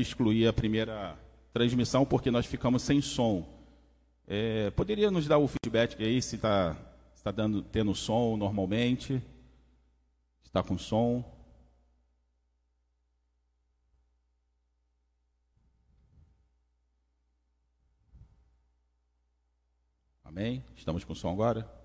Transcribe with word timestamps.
que 0.00 0.02
excluir 0.02 0.46
a 0.46 0.52
primeira 0.52 1.18
transmissão 1.52 2.06
porque 2.06 2.30
nós 2.30 2.46
ficamos 2.46 2.82
sem 2.82 3.02
som. 3.02 3.46
É, 4.26 4.70
poderia 4.70 5.10
nos 5.10 5.26
dar 5.26 5.38
o 5.38 5.46
feedback 5.46 6.02
aí 6.02 6.22
se 6.22 6.36
está 6.36 6.74
tá 7.22 7.30
dando 7.30 7.62
tendo 7.62 7.94
som 7.94 8.36
normalmente? 8.36 9.22
Está 10.42 10.62
com 10.62 10.78
som? 10.78 11.24
Amém? 20.24 20.64
Estamos 20.76 21.04
com 21.04 21.14
som 21.14 21.30
agora? 21.30 21.79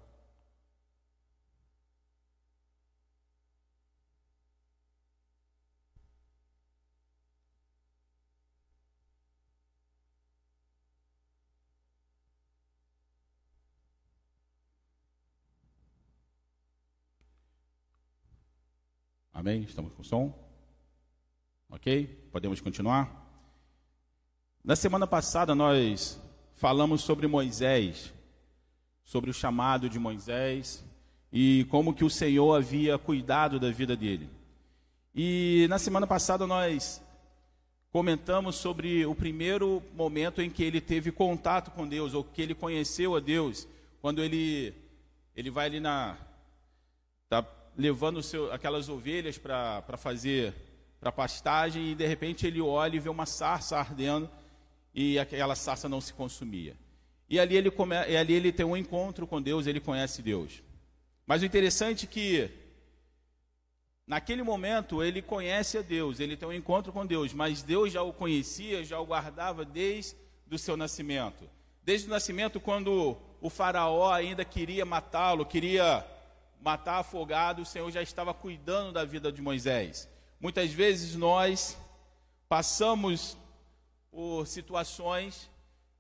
Amém? 19.46 19.62
Estamos 19.62 19.94
com 19.94 20.04
som? 20.04 20.34
Ok? 21.70 22.08
Podemos 22.32 22.60
continuar? 22.62 23.30
Na 24.64 24.76
semana 24.76 25.06
passada 25.06 25.54
nós 25.54 26.20
falamos 26.56 27.04
sobre 27.04 27.28
Moisés, 27.28 28.12
sobre 29.04 29.30
o 29.30 29.34
chamado 29.36 29.88
de 29.88 30.00
Moisés 30.00 30.84
e 31.32 31.64
como 31.70 31.94
que 31.94 32.04
o 32.04 32.10
Senhor 32.10 32.56
havia 32.56 32.98
cuidado 32.98 33.60
da 33.60 33.70
vida 33.70 33.96
dele. 33.96 34.28
E 35.14 35.68
na 35.70 35.78
semana 35.78 36.08
passada 36.08 36.48
nós 36.48 37.00
comentamos 37.92 38.56
sobre 38.56 39.06
o 39.06 39.14
primeiro 39.14 39.84
momento 39.94 40.42
em 40.42 40.50
que 40.50 40.64
ele 40.64 40.82
teve 40.82 41.12
contato 41.12 41.70
com 41.70 41.88
Deus, 41.88 42.16
ou 42.16 42.24
que 42.24 42.42
ele 42.42 42.56
conheceu 42.56 43.16
a 43.16 43.20
Deus, 43.20 43.68
quando 44.02 44.24
ele, 44.24 44.74
ele 45.36 45.52
vai 45.52 45.68
ali 45.68 45.80
na. 45.80 46.18
Tá 47.30 47.46
levando 47.78 48.22
seu, 48.24 48.52
aquelas 48.52 48.90
ovelhas 48.90 49.38
para 49.38 49.98
fazer 49.98 50.54
para 51.00 51.12
pastagem 51.12 51.92
e 51.92 51.96
de 51.96 52.08
repente 52.08 52.48
ele 52.48 52.60
olha 52.60 52.96
e 52.96 53.00
vê 53.00 53.10
uma 53.10 53.28
sarça 53.28 53.78
ardendo 53.78 54.30
e 54.94 55.20
aquela 55.20 55.56
sarça 55.56 55.88
não 55.88 56.02
se 56.02 56.14
consumia. 56.14 56.76
E 57.30 57.40
ali 57.40 57.56
ele, 57.58 57.70
come, 57.70 57.96
e 58.08 58.16
ali 58.16 58.34
ele 58.34 58.52
tem 58.52 58.66
um 58.66 58.78
encontro 58.78 59.28
com 59.28 59.42
Deus, 59.42 59.68
ele 59.68 59.80
conhece 59.80 60.22
Deus. 60.22 60.64
Mas 61.28 61.42
o 61.42 61.46
interessante 61.46 62.06
é 62.06 62.08
que 62.08 62.50
naquele 64.08 64.42
momento 64.42 65.04
ele 65.04 65.22
conhece 65.22 65.78
a 65.78 65.82
Deus, 65.82 66.20
ele 66.20 66.38
tem 66.38 66.48
um 66.48 66.54
encontro 66.54 66.94
com 66.94 67.06
Deus, 67.06 67.34
mas 67.34 67.62
Deus 67.62 67.92
já 67.92 68.02
o 68.02 68.14
conhecia, 68.14 68.84
já 68.84 69.00
o 69.00 69.06
guardava 69.06 69.66
desde 69.66 70.16
o 70.50 70.58
seu 70.58 70.78
nascimento. 70.78 71.50
Desde 71.84 72.08
o 72.08 72.10
nascimento, 72.12 72.60
quando 72.60 73.18
o 73.42 73.50
faraó 73.50 74.12
ainda 74.12 74.46
queria 74.46 74.86
matá-lo, 74.86 75.46
queria 75.46 76.06
matar 76.66 76.98
afogado, 76.98 77.62
o 77.62 77.66
Senhor 77.66 77.92
já 77.92 78.02
estava 78.02 78.34
cuidando 78.34 78.92
da 78.92 79.06
vida 79.06 79.32
de 79.32 79.40
Moisés. 79.40 80.10
Muitas 80.40 80.72
vezes 80.72 81.16
nós 81.16 81.78
passamos 82.50 83.38
por 84.10 84.48
situações 84.48 85.48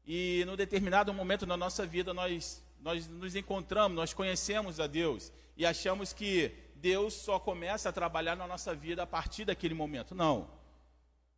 e 0.07 0.43
no 0.47 0.57
determinado 0.57 1.13
momento 1.13 1.45
da 1.45 1.55
nossa 1.55 1.85
vida 1.85 2.15
nós 2.15 2.63
nós 2.79 3.07
nos 3.07 3.35
encontramos, 3.35 3.95
nós 3.95 4.13
conhecemos 4.13 4.79
a 4.79 4.87
Deus 4.87 5.31
e 5.55 5.67
achamos 5.67 6.13
que 6.13 6.51
Deus 6.75 7.13
só 7.13 7.39
começa 7.39 7.89
a 7.89 7.93
trabalhar 7.93 8.35
na 8.35 8.47
nossa 8.47 8.73
vida 8.73 9.03
a 9.03 9.07
partir 9.07 9.45
daquele 9.45 9.75
momento. 9.75 10.15
Não. 10.15 10.49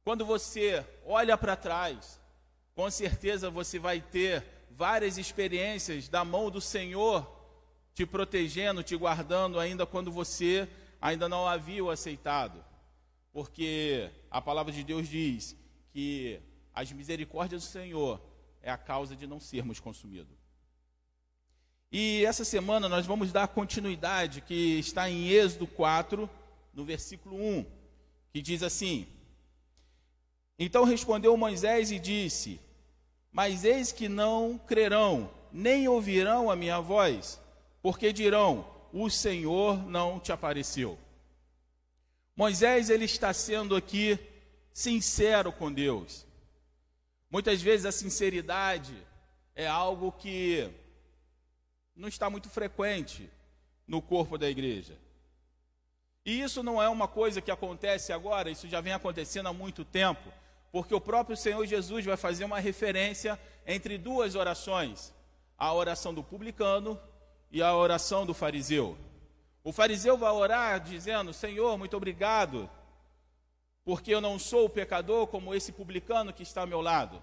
Quando 0.06 0.26
você 0.26 0.86
olha 1.06 1.38
para 1.38 1.58
trás, 1.58 2.20
com 2.74 2.90
certeza 2.90 3.50
você 3.50 3.78
vai 3.78 4.00
ter 4.00 4.46
várias 4.72 5.18
experiências 5.18 6.08
da 6.08 6.24
mão 6.24 6.50
do 6.50 6.62
Senhor 6.62 7.37
te 7.98 8.06
protegendo, 8.06 8.84
te 8.84 8.96
guardando, 8.96 9.60
ainda 9.60 9.84
quando 9.84 10.12
você 10.12 10.70
ainda 11.02 11.28
não 11.28 11.48
havia 11.48 11.84
o 11.84 11.90
aceitado. 11.90 12.64
Porque 13.34 14.12
a 14.30 14.40
palavra 14.40 14.72
de 14.72 14.84
Deus 14.84 15.08
diz 15.08 15.58
que 15.92 16.40
as 16.76 16.92
misericórdias 16.92 17.64
do 17.64 17.68
Senhor 17.68 18.22
é 18.62 18.70
a 18.70 18.78
causa 18.78 19.16
de 19.16 19.26
não 19.26 19.40
sermos 19.40 19.80
consumidos. 19.80 20.38
E 21.92 22.24
essa 22.24 22.46
semana 22.46 22.88
nós 22.88 23.08
vamos 23.08 23.32
dar 23.32 23.48
continuidade, 23.48 24.42
que 24.42 24.78
está 24.78 25.10
em 25.10 25.30
Êxodo 25.30 25.66
4, 25.66 26.30
no 26.76 26.86
versículo 26.86 27.36
1, 27.36 27.66
que 28.32 28.44
diz 28.44 28.62
assim: 28.62 29.08
Então 30.60 30.84
respondeu 30.84 31.36
Moisés 31.36 31.90
e 31.90 31.98
disse: 31.98 32.62
Mas 33.32 33.66
eis 33.66 33.92
que 33.92 34.08
não 34.08 34.56
crerão, 34.56 35.32
nem 35.52 35.88
ouvirão 35.88 36.52
a 36.52 36.56
minha 36.56 36.80
voz, 36.80 37.42
porque 37.82 38.12
dirão: 38.12 38.66
o 38.92 39.10
Senhor 39.10 39.86
não 39.88 40.20
te 40.20 40.32
apareceu. 40.32 40.98
Moisés 42.36 42.90
ele 42.90 43.06
está 43.06 43.34
sendo 43.34 43.76
aqui 43.76 44.20
sincero 44.74 45.52
com 45.52 45.72
Deus. 45.72 46.26
Muitas 47.30 47.62
vezes 47.62 47.86
a 47.86 47.92
sinceridade 47.92 48.96
é 49.56 49.68
algo 49.68 50.12
que 50.12 50.70
não 51.96 52.08
está 52.08 52.30
muito 52.30 52.50
frequente 52.50 53.30
no 53.88 54.02
corpo 54.02 54.38
da 54.38 54.48
igreja. 54.50 54.96
E 56.24 56.42
isso 56.42 56.62
não 56.62 56.82
é 56.82 56.88
uma 56.88 57.08
coisa 57.08 57.42
que 57.42 57.50
acontece 57.50 58.14
agora, 58.14 58.52
isso 58.52 58.68
já 58.68 58.82
vem 58.82 58.94
acontecendo 58.94 59.48
há 59.48 59.54
muito 59.54 59.84
tempo, 59.84 60.32
porque 60.72 60.94
o 60.94 61.02
próprio 61.02 61.36
Senhor 61.36 61.66
Jesus 61.66 62.06
vai 62.06 62.18
fazer 62.18 62.44
uma 62.44 62.60
referência 62.60 63.40
entre 63.66 63.98
duas 63.98 64.36
orações: 64.36 65.14
a 65.58 65.74
oração 65.74 66.14
do 66.14 66.24
publicano 66.24 67.00
e 67.52 67.62
a 67.62 67.76
oração 67.76 68.26
do 68.26 68.34
fariseu. 68.34 68.98
O 69.64 69.72
fariseu 69.72 70.18
vai 70.18 70.32
orar 70.32 70.80
dizendo: 70.80 71.34
Senhor, 71.34 71.78
muito 71.78 71.96
obrigado, 71.96 72.70
porque 73.84 74.14
eu 74.14 74.22
não 74.22 74.38
sou 74.40 74.70
pecador 74.70 75.28
como 75.28 75.54
esse 75.54 75.72
publicano 75.72 76.34
que 76.34 76.44
está 76.44 76.62
ao 76.62 76.68
meu 76.68 76.82
lado. 76.82 77.22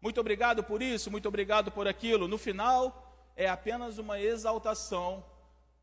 Muito 0.00 0.20
obrigado 0.20 0.62
por 0.62 0.82
isso, 0.82 1.10
muito 1.10 1.26
obrigado 1.28 1.70
por 1.70 1.88
aquilo. 1.88 2.28
No 2.28 2.38
final, 2.38 3.32
é 3.36 3.48
apenas 3.48 3.98
uma 3.98 4.20
exaltação 4.20 5.24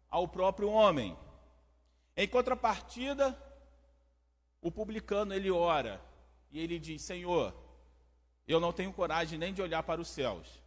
ao 0.10 0.28
próprio 0.28 0.70
homem. 0.70 1.18
Em 2.16 2.28
contrapartida, 2.28 3.38
o 4.62 4.72
publicano 4.72 5.34
ele 5.34 5.52
ora 5.52 6.02
e 6.52 6.60
ele 6.60 6.80
diz: 6.80 7.02
Senhor, 7.02 7.54
eu 8.48 8.60
não 8.60 8.72
tenho 8.72 8.94
coragem 8.94 9.38
nem 9.38 9.54
de 9.54 9.62
olhar 9.62 9.84
para 9.84 10.00
os 10.00 10.08
céus, 10.08 10.62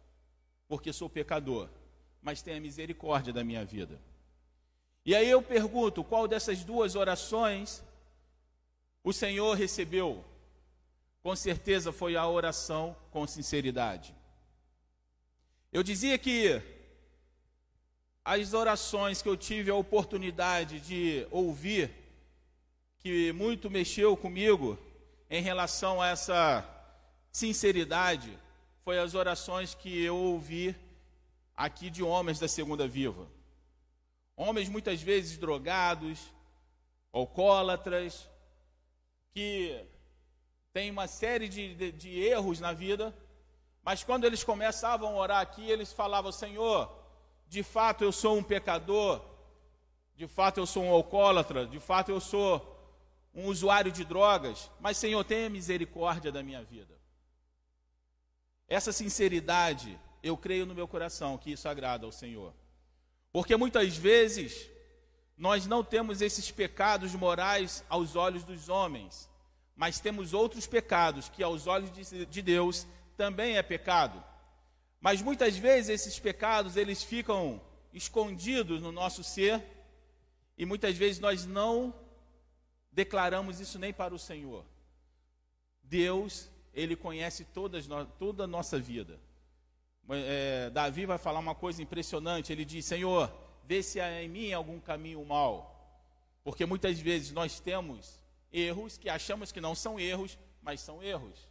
porque 0.67 0.93
sou 0.93 1.09
pecador 1.09 1.69
mas 2.21 2.41
tenha 2.41 2.59
misericórdia 2.59 3.31
da 3.33 3.43
minha 3.43 3.63
vida. 3.65 3.99
E 5.05 5.15
aí 5.15 5.29
eu 5.29 5.41
pergunto: 5.41 6.03
qual 6.03 6.27
dessas 6.27 6.63
duas 6.63 6.95
orações 6.95 7.83
o 9.03 9.13
Senhor 9.13 9.55
recebeu? 9.55 10.23
Com 11.21 11.35
certeza 11.35 11.91
foi 11.91 12.15
a 12.15 12.27
oração 12.27 12.95
com 13.11 13.27
sinceridade. 13.27 14.15
Eu 15.71 15.83
dizia 15.83 16.17
que 16.17 16.61
as 18.23 18.53
orações 18.53 19.21
que 19.21 19.29
eu 19.29 19.37
tive 19.37 19.71
a 19.71 19.75
oportunidade 19.75 20.79
de 20.79 21.27
ouvir, 21.31 21.91
que 22.99 23.31
muito 23.33 23.69
mexeu 23.69 24.15
comigo 24.15 24.77
em 25.29 25.41
relação 25.41 26.01
a 26.01 26.07
essa 26.07 26.65
sinceridade, 27.31 28.37
foi 28.83 28.99
as 28.99 29.13
orações 29.13 29.73
que 29.73 30.03
eu 30.03 30.15
ouvi 30.15 30.75
aqui 31.59 31.89
de 31.89 32.01
homens 32.01 32.39
da 32.39 32.47
segunda 32.47 32.87
viva. 32.87 33.27
Homens 34.33 34.69
muitas 34.69 35.01
vezes 35.01 35.37
drogados, 35.37 36.17
alcoólatras, 37.11 38.29
que 39.31 39.85
têm 40.71 40.89
uma 40.89 41.05
série 41.05 41.49
de, 41.49 41.75
de, 41.75 41.91
de 41.91 42.17
erros 42.17 42.61
na 42.61 42.71
vida, 42.71 43.13
mas 43.83 44.05
quando 44.05 44.23
eles 44.23 44.41
começavam 44.41 45.09
a 45.09 45.19
orar 45.19 45.41
aqui, 45.41 45.69
eles 45.69 45.91
falavam: 45.91 46.31
Senhor, 46.31 46.89
de 47.45 47.61
fato 47.61 48.05
eu 48.05 48.13
sou 48.13 48.37
um 48.37 48.43
pecador, 48.43 49.21
de 50.15 50.27
fato 50.27 50.61
eu 50.61 50.65
sou 50.65 50.83
um 50.83 50.93
alcoólatra, 50.93 51.67
de 51.67 51.79
fato 51.81 52.09
eu 52.09 52.21
sou 52.21 52.77
um 53.35 53.47
usuário 53.47 53.91
de 53.91 54.05
drogas, 54.05 54.71
mas 54.79 54.95
Senhor, 54.95 55.25
tenha 55.25 55.49
misericórdia 55.49 56.31
da 56.31 56.41
minha 56.41 56.63
vida. 56.63 56.97
Essa 58.65 58.93
sinceridade 58.93 59.99
eu 60.21 60.35
creio 60.37 60.65
no 60.65 60.75
meu 60.75 60.87
coração 60.87 61.37
que 61.37 61.51
isso 61.51 61.67
agrada 61.67 62.05
ao 62.05 62.11
Senhor. 62.11 62.53
Porque 63.31 63.55
muitas 63.55 63.95
vezes 63.95 64.69
nós 65.37 65.65
não 65.65 65.83
temos 65.83 66.21
esses 66.21 66.51
pecados 66.51 67.13
morais 67.15 67.83
aos 67.87 68.15
olhos 68.15 68.43
dos 68.43 68.67
homens, 68.67 69.29
mas 69.75 69.99
temos 69.99 70.33
outros 70.33 70.67
pecados 70.67 71.29
que 71.29 71.41
aos 71.41 71.67
olhos 71.67 71.91
de 72.29 72.41
Deus 72.41 72.85
também 73.15 73.57
é 73.57 73.63
pecado. 73.63 74.21
Mas 74.99 75.21
muitas 75.21 75.55
vezes 75.55 75.89
esses 75.89 76.19
pecados 76.19 76.75
eles 76.75 77.03
ficam 77.03 77.61
escondidos 77.93 78.81
no 78.81 78.91
nosso 78.91 79.23
ser 79.23 79.63
e 80.57 80.65
muitas 80.65 80.97
vezes 80.97 81.19
nós 81.19 81.45
não 81.45 81.93
declaramos 82.91 83.61
isso 83.61 83.79
nem 83.79 83.93
para 83.93 84.13
o 84.13 84.19
Senhor. 84.19 84.65
Deus, 85.81 86.49
ele 86.73 86.95
conhece 86.95 87.45
todas, 87.45 87.87
toda 88.17 88.43
a 88.43 88.47
nossa 88.47 88.77
vida. 88.77 89.19
É, 90.11 90.69
Davi 90.69 91.05
vai 91.05 91.17
falar 91.17 91.39
uma 91.39 91.55
coisa 91.55 91.81
impressionante. 91.81 92.51
Ele 92.51 92.65
diz: 92.65 92.85
Senhor, 92.85 93.31
vê 93.63 93.83
se 93.83 93.99
há 93.99 94.23
em 94.23 94.29
mim 94.29 94.51
algum 94.51 94.79
caminho 94.79 95.23
mal. 95.25 95.75
Porque 96.43 96.65
muitas 96.65 96.99
vezes 96.99 97.31
nós 97.31 97.59
temos 97.59 98.19
erros 98.51 98.97
que 98.97 99.09
achamos 99.09 99.51
que 99.51 99.61
não 99.61 99.75
são 99.75 99.99
erros, 99.99 100.37
mas 100.61 100.81
são 100.81 101.03
erros. 101.03 101.47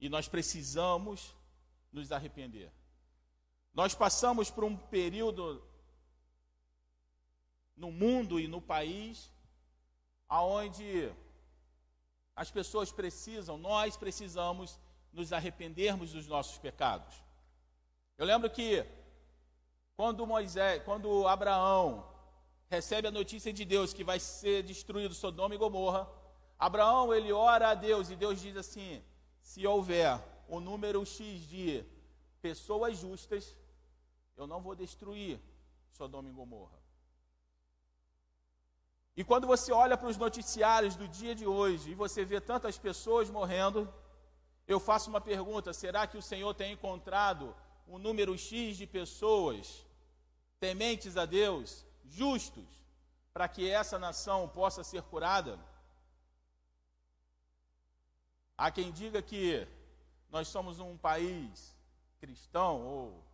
E 0.00 0.08
nós 0.08 0.28
precisamos 0.28 1.34
nos 1.92 2.12
arrepender. 2.12 2.70
Nós 3.72 3.94
passamos 3.94 4.50
por 4.50 4.64
um 4.64 4.76
período 4.76 5.62
no 7.76 7.90
mundo 7.90 8.38
e 8.38 8.46
no 8.46 8.60
país 8.60 9.30
aonde 10.28 11.12
as 12.34 12.50
pessoas 12.50 12.90
precisam, 12.90 13.58
nós 13.58 13.96
precisamos 13.96 14.80
nos 15.12 15.32
arrependermos 15.32 16.12
dos 16.12 16.26
nossos 16.26 16.58
pecados. 16.58 17.22
Eu 18.18 18.26
lembro 18.26 18.48
que 18.50 18.84
quando 19.96 20.26
Moisés, 20.26 20.82
quando 20.84 21.26
Abraão 21.26 22.06
recebe 22.68 23.08
a 23.08 23.10
notícia 23.10 23.52
de 23.52 23.64
Deus 23.64 23.92
que 23.92 24.04
vai 24.04 24.18
ser 24.18 24.62
destruído 24.62 25.14
Sodoma 25.14 25.54
e 25.54 25.58
Gomorra, 25.58 26.08
Abraão 26.58 27.12
ele 27.12 27.32
ora 27.32 27.68
a 27.70 27.74
Deus 27.74 28.10
e 28.10 28.16
Deus 28.16 28.40
diz 28.40 28.56
assim: 28.56 29.02
se 29.40 29.66
houver 29.66 30.20
o 30.48 30.60
número 30.60 31.04
X 31.04 31.48
de 31.48 31.84
pessoas 32.40 32.96
justas, 32.96 33.56
eu 34.36 34.46
não 34.46 34.60
vou 34.60 34.74
destruir 34.74 35.40
Sodoma 35.90 36.28
e 36.28 36.32
Gomorra. 36.32 36.78
E 39.16 39.22
quando 39.22 39.46
você 39.46 39.70
olha 39.72 39.96
para 39.96 40.08
os 40.08 40.16
noticiários 40.16 40.96
do 40.96 41.06
dia 41.06 41.34
de 41.34 41.46
hoje 41.46 41.90
e 41.90 41.94
você 41.94 42.24
vê 42.24 42.40
tantas 42.40 42.78
pessoas 42.78 43.28
morrendo, 43.28 43.92
eu 44.66 44.80
faço 44.80 45.10
uma 45.10 45.20
pergunta: 45.20 45.72
será 45.72 46.06
que 46.06 46.16
o 46.16 46.22
Senhor 46.22 46.54
tem 46.54 46.72
encontrado 46.72 47.54
um 47.86 47.98
número 47.98 48.36
X 48.36 48.76
de 48.76 48.86
pessoas 48.86 49.84
tementes 50.58 51.16
a 51.16 51.26
Deus, 51.26 51.84
justos, 52.04 52.64
para 53.32 53.48
que 53.48 53.68
essa 53.68 53.98
nação 53.98 54.48
possa 54.48 54.84
ser 54.84 55.02
curada? 55.02 55.58
Há 58.56 58.70
quem 58.70 58.92
diga 58.92 59.20
que 59.20 59.66
nós 60.30 60.48
somos 60.48 60.78
um 60.78 60.96
país 60.96 61.76
cristão 62.20 62.80
ou 62.86 63.24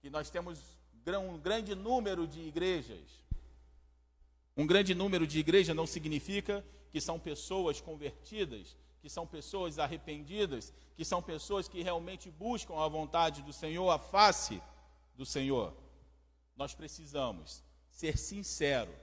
que 0.00 0.08
nós 0.08 0.30
temos 0.30 0.78
um 1.16 1.38
grande 1.38 1.74
número 1.74 2.26
de 2.26 2.40
igrejas. 2.40 3.24
Um 4.56 4.66
grande 4.66 4.94
número 4.94 5.26
de 5.26 5.38
igrejas 5.38 5.74
não 5.74 5.86
significa 5.86 6.64
que 6.90 7.00
são 7.00 7.18
pessoas 7.18 7.80
convertidas, 7.80 8.76
que 9.00 9.08
são 9.08 9.26
pessoas 9.26 9.78
arrependidas, 9.78 10.72
que 10.96 11.04
são 11.04 11.22
pessoas 11.22 11.68
que 11.68 11.82
realmente 11.82 12.30
buscam 12.30 12.74
a 12.78 12.88
vontade 12.88 13.42
do 13.42 13.52
Senhor, 13.52 13.88
a 13.90 13.98
face 13.98 14.60
do 15.16 15.24
Senhor. 15.24 15.72
Nós 16.56 16.74
precisamos 16.74 17.62
ser 17.90 18.18
sinceros 18.18 18.94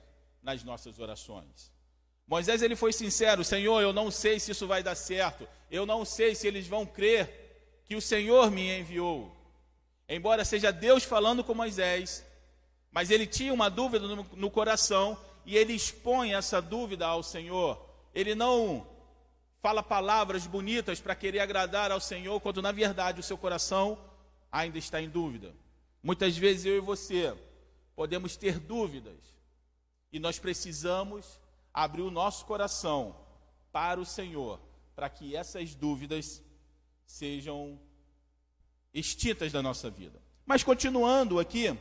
nas 0.42 0.64
nossas 0.64 1.00
orações. 1.00 1.72
Moisés 2.28 2.62
ele 2.62 2.76
foi 2.76 2.92
sincero, 2.92 3.44
Senhor, 3.44 3.82
eu 3.82 3.94
não 3.94 4.10
sei 4.10 4.40
se 4.40 4.52
isso 4.52 4.68
vai 4.68 4.82
dar 4.82 4.96
certo. 4.96 5.48
Eu 5.70 5.86
não 5.86 6.04
sei 6.04 6.34
se 6.34 6.48
eles 6.48 6.68
vão 6.68 6.86
crer 6.86 7.82
que 7.86 7.96
o 7.96 8.02
Senhor 8.02 8.50
me 8.50 8.80
enviou. 8.80 9.36
Embora 10.10 10.44
seja 10.44 10.72
Deus 10.72 11.04
falando 11.04 11.44
com 11.44 11.54
Moisés, 11.54 12.26
mas 12.92 13.12
ele 13.12 13.28
tinha 13.28 13.54
uma 13.54 13.70
dúvida 13.70 14.08
no, 14.08 14.24
no 14.24 14.52
coração 14.52 15.18
e 15.46 15.56
ele 15.56 15.74
expõe 15.74 16.34
essa 16.34 16.62
dúvida 16.62 17.06
ao 17.06 17.22
Senhor. 17.22 17.80
Ele 18.14 18.34
não 18.34 18.88
fala 19.66 19.82
palavras 19.82 20.46
bonitas 20.46 21.02
para 21.02 21.16
querer 21.16 21.40
agradar 21.40 21.92
ao 21.92 22.00
Senhor, 22.00 22.40
quando 22.40 22.62
na 22.62 22.72
verdade 22.72 23.20
o 23.20 23.24
seu 23.24 23.36
coração 23.36 23.98
ainda 24.52 24.78
está 24.78 25.02
em 25.02 25.10
dúvida. 25.10 25.56
Muitas 26.04 26.38
vezes 26.38 26.68
eu 26.68 26.78
e 26.78 26.80
você 26.80 27.36
podemos 27.96 28.38
ter 28.38 28.60
dúvidas 28.60 29.18
e 30.14 30.20
nós 30.20 30.38
precisamos 30.38 31.42
abrir 31.74 32.04
o 32.04 32.12
nosso 32.12 32.46
coração 32.46 33.16
para 33.72 34.00
o 34.00 34.06
Senhor, 34.06 34.60
para 34.96 35.10
que 35.10 35.36
essas 35.36 35.74
dúvidas 35.74 36.44
sejam 37.04 37.80
extintas 38.94 39.52
da 39.52 39.64
nossa 39.64 39.90
vida. 39.90 40.22
Mas 40.46 40.64
continuando 40.64 41.40
aqui, 41.40 41.76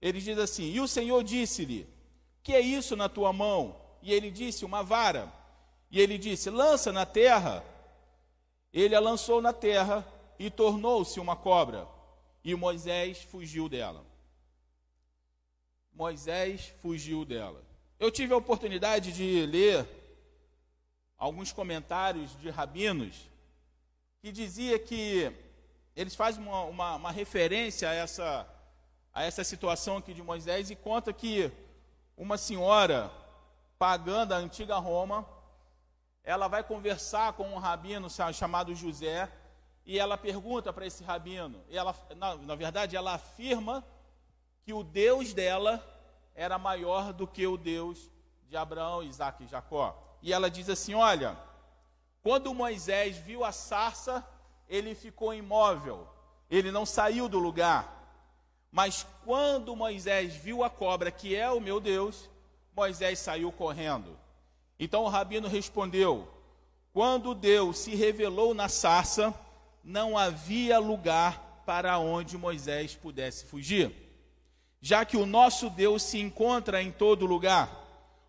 ele 0.00 0.22
diz 0.22 0.38
assim: 0.38 0.72
E 0.72 0.80
o 0.80 0.88
Senhor 0.88 1.22
disse-lhe: 1.22 1.86
que 2.42 2.54
é 2.54 2.60
isso 2.60 2.96
na 2.96 3.10
tua 3.10 3.30
mão? 3.30 3.76
E 4.02 4.10
ele 4.10 4.30
disse: 4.30 4.64
Uma 4.64 4.82
vara. 4.82 5.32
E 5.94 6.00
ele 6.00 6.18
disse: 6.18 6.50
Lança 6.50 6.92
na 6.92 7.06
terra. 7.06 7.64
Ele 8.72 8.96
a 8.96 9.00
lançou 9.00 9.40
na 9.40 9.52
terra 9.52 10.04
e 10.36 10.50
tornou-se 10.50 11.20
uma 11.20 11.36
cobra. 11.36 11.86
E 12.42 12.52
Moisés 12.56 13.22
fugiu 13.22 13.68
dela. 13.68 14.04
Moisés 15.92 16.72
fugiu 16.82 17.24
dela. 17.24 17.62
Eu 18.00 18.10
tive 18.10 18.34
a 18.34 18.36
oportunidade 18.36 19.12
de 19.12 19.46
ler 19.46 19.86
alguns 21.16 21.52
comentários 21.52 22.36
de 22.40 22.50
rabinos 22.50 23.30
que 24.20 24.32
dizia 24.32 24.76
que 24.80 25.30
eles 25.94 26.16
fazem 26.16 26.42
uma, 26.42 26.64
uma, 26.64 26.96
uma 26.96 27.12
referência 27.12 27.88
a 27.88 27.94
essa, 27.94 28.48
a 29.12 29.22
essa 29.22 29.44
situação 29.44 29.98
aqui 29.98 30.12
de 30.12 30.24
Moisés 30.24 30.70
e 30.70 30.74
conta 30.74 31.12
que 31.12 31.52
uma 32.16 32.36
senhora 32.36 33.12
pagã 33.78 34.26
da 34.26 34.36
antiga 34.36 34.76
Roma, 34.78 35.24
ela 36.24 36.48
vai 36.48 36.64
conversar 36.64 37.34
com 37.34 37.44
um 37.44 37.58
rabino 37.58 38.08
chamado 38.32 38.74
José, 38.74 39.30
e 39.84 39.98
ela 39.98 40.16
pergunta 40.16 40.72
para 40.72 40.86
esse 40.86 41.04
rabino, 41.04 41.62
e 41.68 41.76
ela, 41.76 41.94
na, 42.16 42.34
na 42.36 42.54
verdade, 42.54 42.96
ela 42.96 43.14
afirma 43.14 43.84
que 44.64 44.72
o 44.72 44.82
Deus 44.82 45.34
dela 45.34 45.84
era 46.34 46.58
maior 46.58 47.12
do 47.12 47.26
que 47.26 47.46
o 47.46 47.58
Deus 47.58 48.10
de 48.48 48.56
Abraão, 48.56 49.02
Isaac 49.02 49.44
e 49.44 49.46
Jacó. 49.46 50.18
E 50.22 50.32
ela 50.32 50.50
diz 50.50 50.70
assim: 50.70 50.94
Olha, 50.94 51.36
quando 52.22 52.54
Moisés 52.54 53.18
viu 53.18 53.44
a 53.44 53.52
sarça, 53.52 54.26
ele 54.66 54.94
ficou 54.94 55.34
imóvel, 55.34 56.08
ele 56.50 56.70
não 56.70 56.86
saiu 56.86 57.28
do 57.28 57.38
lugar. 57.38 57.92
Mas 58.72 59.06
quando 59.24 59.76
Moisés 59.76 60.34
viu 60.34 60.64
a 60.64 60.70
cobra, 60.70 61.10
que 61.10 61.36
é 61.36 61.50
o 61.50 61.60
meu 61.60 61.78
Deus, 61.78 62.28
Moisés 62.74 63.18
saiu 63.18 63.52
correndo. 63.52 64.18
Então 64.78 65.04
o 65.04 65.08
rabino 65.08 65.48
respondeu: 65.48 66.28
Quando 66.92 67.34
Deus 67.34 67.78
se 67.78 67.94
revelou 67.94 68.54
na 68.54 68.68
sarça, 68.68 69.34
não 69.82 70.16
havia 70.16 70.78
lugar 70.78 71.62
para 71.66 71.98
onde 71.98 72.38
Moisés 72.38 72.94
pudesse 72.94 73.44
fugir, 73.44 73.92
já 74.80 75.04
que 75.04 75.16
o 75.16 75.26
nosso 75.26 75.70
Deus 75.70 76.02
se 76.02 76.18
encontra 76.18 76.82
em 76.82 76.90
todo 76.90 77.26
lugar. 77.26 77.82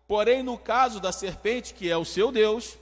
Porém, 0.06 0.42
no 0.42 0.56
caso 0.56 1.00
da 1.00 1.10
serpente, 1.10 1.74
que 1.74 1.90
é 1.90 1.96
o 1.96 2.04
seu 2.04 2.30
Deus, 2.30 2.78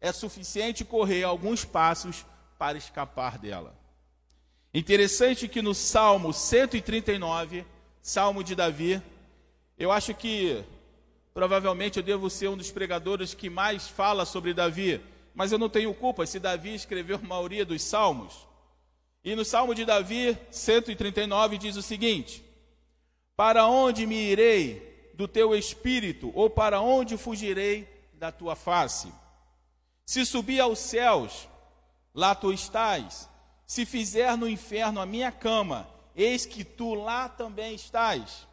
é 0.00 0.12
suficiente 0.12 0.84
correr 0.84 1.24
alguns 1.24 1.64
passos 1.64 2.24
para 2.58 2.78
escapar 2.78 3.38
dela. 3.38 3.74
Interessante 4.72 5.48
que 5.48 5.60
no 5.60 5.74
Salmo 5.74 6.32
139, 6.32 7.66
Salmo 8.00 8.42
de 8.42 8.54
Davi, 8.54 9.02
eu 9.76 9.92
acho 9.92 10.14
que 10.14 10.64
provavelmente 11.34 11.98
eu 11.98 12.02
devo 12.02 12.28
ser 12.28 12.48
um 12.48 12.56
dos 12.56 12.70
pregadores 12.70 13.34
que 13.34 13.48
mais 13.48 13.88
fala 13.88 14.24
sobre 14.24 14.54
Davi, 14.54 15.00
mas 15.34 15.52
eu 15.52 15.58
não 15.58 15.68
tenho 15.68 15.92
culpa 15.94 16.26
se 16.26 16.38
Davi 16.38 16.74
escreveu 16.74 17.16
a 17.16 17.26
maioria 17.26 17.64
dos 17.64 17.82
salmos. 17.82 18.46
E 19.24 19.34
no 19.34 19.44
Salmo 19.44 19.74
de 19.74 19.84
Davi, 19.84 20.36
139, 20.50 21.56
diz 21.56 21.76
o 21.76 21.82
seguinte: 21.82 22.44
Para 23.36 23.66
onde 23.66 24.06
me 24.06 24.16
irei 24.16 25.12
do 25.14 25.28
teu 25.28 25.54
espírito, 25.54 26.32
ou 26.34 26.50
para 26.50 26.80
onde 26.80 27.16
fugirei 27.16 27.88
da 28.14 28.32
tua 28.32 28.56
face? 28.56 29.12
Se 30.04 30.26
subir 30.26 30.60
aos 30.60 30.80
céus, 30.80 31.48
lá 32.14 32.34
tu 32.34 32.52
estás 32.52 33.28
se 33.72 33.86
fizer 33.86 34.36
no 34.36 34.46
inferno 34.46 35.00
a 35.00 35.06
minha 35.06 35.32
cama, 35.32 35.88
eis 36.14 36.44
que 36.44 36.62
tu 36.62 36.92
lá 36.92 37.26
também 37.26 37.74
estás. 37.74 38.46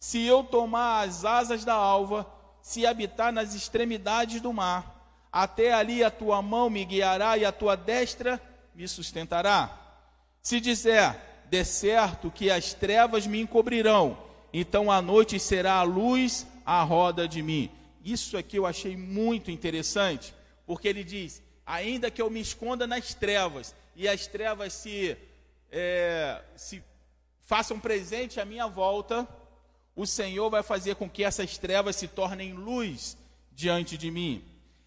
Se 0.00 0.24
eu 0.24 0.42
tomar 0.42 1.06
as 1.06 1.26
asas 1.26 1.62
da 1.62 1.74
alva, 1.74 2.26
se 2.62 2.86
habitar 2.86 3.30
nas 3.30 3.54
extremidades 3.54 4.40
do 4.40 4.50
mar, 4.50 5.28
até 5.30 5.74
ali 5.74 6.02
a 6.02 6.10
tua 6.10 6.40
mão 6.40 6.70
me 6.70 6.82
guiará 6.86 7.36
e 7.36 7.44
a 7.44 7.52
tua 7.52 7.76
destra 7.76 8.40
me 8.74 8.88
sustentará. 8.88 9.78
Se 10.42 10.58
disser, 10.58 11.14
de 11.50 11.64
certo 11.66 12.30
que 12.30 12.50
as 12.50 12.72
trevas 12.72 13.26
me 13.26 13.42
encobrirão, 13.42 14.16
então 14.54 14.90
a 14.90 15.02
noite 15.02 15.38
será 15.38 15.74
a 15.74 15.82
luz 15.82 16.46
à 16.64 16.82
roda 16.82 17.28
de 17.28 17.42
mim. 17.42 17.70
Isso 18.02 18.38
aqui 18.38 18.56
eu 18.56 18.64
achei 18.64 18.96
muito 18.96 19.50
interessante, 19.50 20.34
porque 20.66 20.88
ele 20.88 21.04
diz: 21.04 21.42
ainda 21.66 22.10
que 22.10 22.22
eu 22.22 22.30
me 22.30 22.40
esconda 22.40 22.86
nas 22.86 23.12
trevas, 23.12 23.74
e 23.94 24.08
as 24.08 24.26
trevas 24.26 24.72
se, 24.72 25.14
é, 25.70 26.40
se 26.56 26.82
façam 27.40 27.78
presente 27.78 28.40
à 28.40 28.46
minha 28.46 28.66
volta, 28.66 29.28
o 30.00 30.06
Senhor 30.06 30.48
vai 30.48 30.62
fazer 30.62 30.94
com 30.94 31.10
que 31.10 31.22
essas 31.22 31.58
trevas 31.58 31.94
se 31.94 32.08
tornem 32.08 32.54
luz 32.54 33.18
diante 33.52 33.98
de 33.98 34.10
mim. 34.10 34.42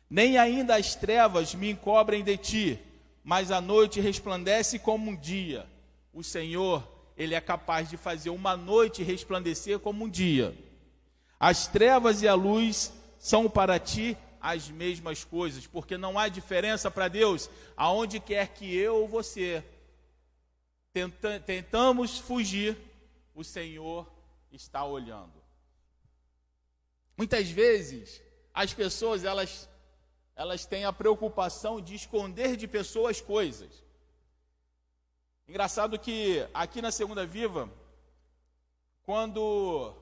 Nem 0.09 0.39
ainda 0.39 0.75
as 0.75 0.95
trevas 0.95 1.53
me 1.53 1.69
encobrem 1.69 2.23
de 2.23 2.35
ti, 2.35 2.79
mas 3.23 3.51
a 3.51 3.61
noite 3.61 4.01
resplandece 4.01 4.79
como 4.79 5.11
um 5.11 5.15
dia. 5.15 5.67
O 6.11 6.23
Senhor, 6.23 6.83
Ele 7.15 7.35
é 7.35 7.39
capaz 7.39 7.91
de 7.91 7.95
fazer 7.95 8.31
uma 8.31 8.57
noite 8.57 9.03
resplandecer 9.03 9.77
como 9.77 10.05
um 10.05 10.09
dia. 10.09 10.57
As 11.39 11.67
trevas 11.67 12.23
e 12.23 12.27
a 12.27 12.33
luz 12.33 12.91
são 13.19 13.47
para 13.47 13.77
ti 13.77 14.17
as 14.41 14.67
mesmas 14.67 15.23
coisas, 15.23 15.67
porque 15.67 15.95
não 15.95 16.17
há 16.17 16.27
diferença 16.27 16.89
para 16.89 17.07
Deus, 17.07 17.51
aonde 17.77 18.19
quer 18.19 18.47
que 18.47 18.75
eu 18.75 18.95
ou 18.95 19.07
você 19.07 19.63
tenta, 20.91 21.39
tentamos 21.39 22.17
fugir, 22.17 22.75
o 23.35 23.43
Senhor 23.43 24.11
está 24.55 24.85
olhando. 24.85 25.41
Muitas 27.17 27.49
vezes 27.49 28.21
as 28.53 28.73
pessoas 28.73 29.23
elas 29.23 29.69
elas 30.35 30.65
têm 30.65 30.83
a 30.83 30.93
preocupação 30.93 31.79
de 31.79 31.93
esconder 31.93 32.55
de 32.55 32.67
pessoas 32.67 33.21
coisas. 33.21 33.83
Engraçado 35.47 35.99
que 35.99 36.47
aqui 36.53 36.81
na 36.81 36.91
Segunda 36.91 37.23
Viva, 37.23 37.69
quando 39.03 39.93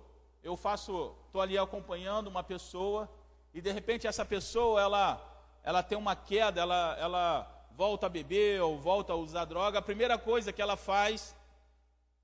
eu 0.41 0.55
faço, 0.55 1.13
estou 1.25 1.41
ali 1.41 1.58
acompanhando 1.58 2.27
uma 2.27 2.43
pessoa 2.43 3.10
e 3.53 3.60
de 3.60 3.72
repente 3.72 4.08
essa 4.08 4.25
pessoa 4.25 4.81
ela 4.81 5.27
ela 5.63 5.84
tem 5.84 5.98
uma 5.98 6.15
queda, 6.15 6.62
ela 6.62 6.98
ela 6.98 7.67
volta 7.72 8.05
a 8.05 8.10
beber 8.10 8.62
ou 8.62 8.79
volta 8.79 9.13
a 9.13 9.15
usar 9.15 9.46
droga, 9.46 9.79
a 9.79 9.81
primeira 9.81 10.17
coisa 10.17 10.53
que 10.53 10.62
ela 10.62 10.77
faz 10.77 11.36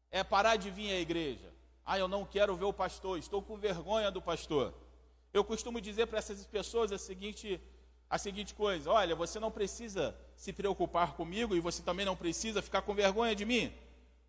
é 0.09 0.23
parar 0.23 0.55
de 0.55 0.69
vir 0.69 0.91
à 0.91 0.99
igreja. 0.99 1.56
Ah, 1.89 1.97
eu 1.97 2.09
não 2.09 2.25
quero 2.25 2.53
ver 2.53 2.65
o 2.65 2.73
pastor, 2.73 3.17
estou 3.17 3.41
com 3.41 3.55
vergonha 3.55 4.11
do 4.11 4.21
pastor. 4.21 4.73
Eu 5.33 5.41
costumo 5.41 5.79
dizer 5.79 6.05
para 6.07 6.19
essas 6.19 6.45
pessoas 6.45 6.91
a 6.91 6.97
seguinte 6.97 7.61
a 8.09 8.17
seguinte 8.17 8.53
coisa: 8.53 8.91
olha, 8.91 9.15
você 9.15 9.39
não 9.39 9.49
precisa 9.49 10.13
se 10.35 10.51
preocupar 10.51 11.13
comigo 11.13 11.55
e 11.55 11.61
você 11.61 11.81
também 11.81 12.05
não 12.05 12.13
precisa 12.13 12.61
ficar 12.61 12.81
com 12.81 12.93
vergonha 12.93 13.33
de 13.33 13.45
mim, 13.45 13.73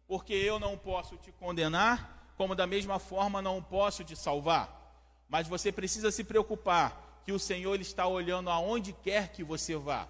porque 0.07 0.35
eu 0.35 0.61
não 0.61 0.79
posso 0.79 1.17
te 1.17 1.33
condenar, 1.33 2.33
como 2.37 2.55
da 2.55 2.65
mesma 2.65 3.01
forma 3.01 3.43
não 3.43 3.61
posso 3.61 4.05
te 4.05 4.15
salvar. 4.15 4.73
Mas 5.29 5.49
você 5.49 5.73
precisa 5.73 6.13
se 6.13 6.23
preocupar 6.23 7.21
que 7.25 7.33
o 7.33 7.41
Senhor 7.41 7.75
ele 7.75 7.83
está 7.83 8.07
olhando 8.07 8.51
aonde 8.51 8.93
quer 8.93 9.33
que 9.33 9.43
você 9.43 9.75
vá. 9.75 10.07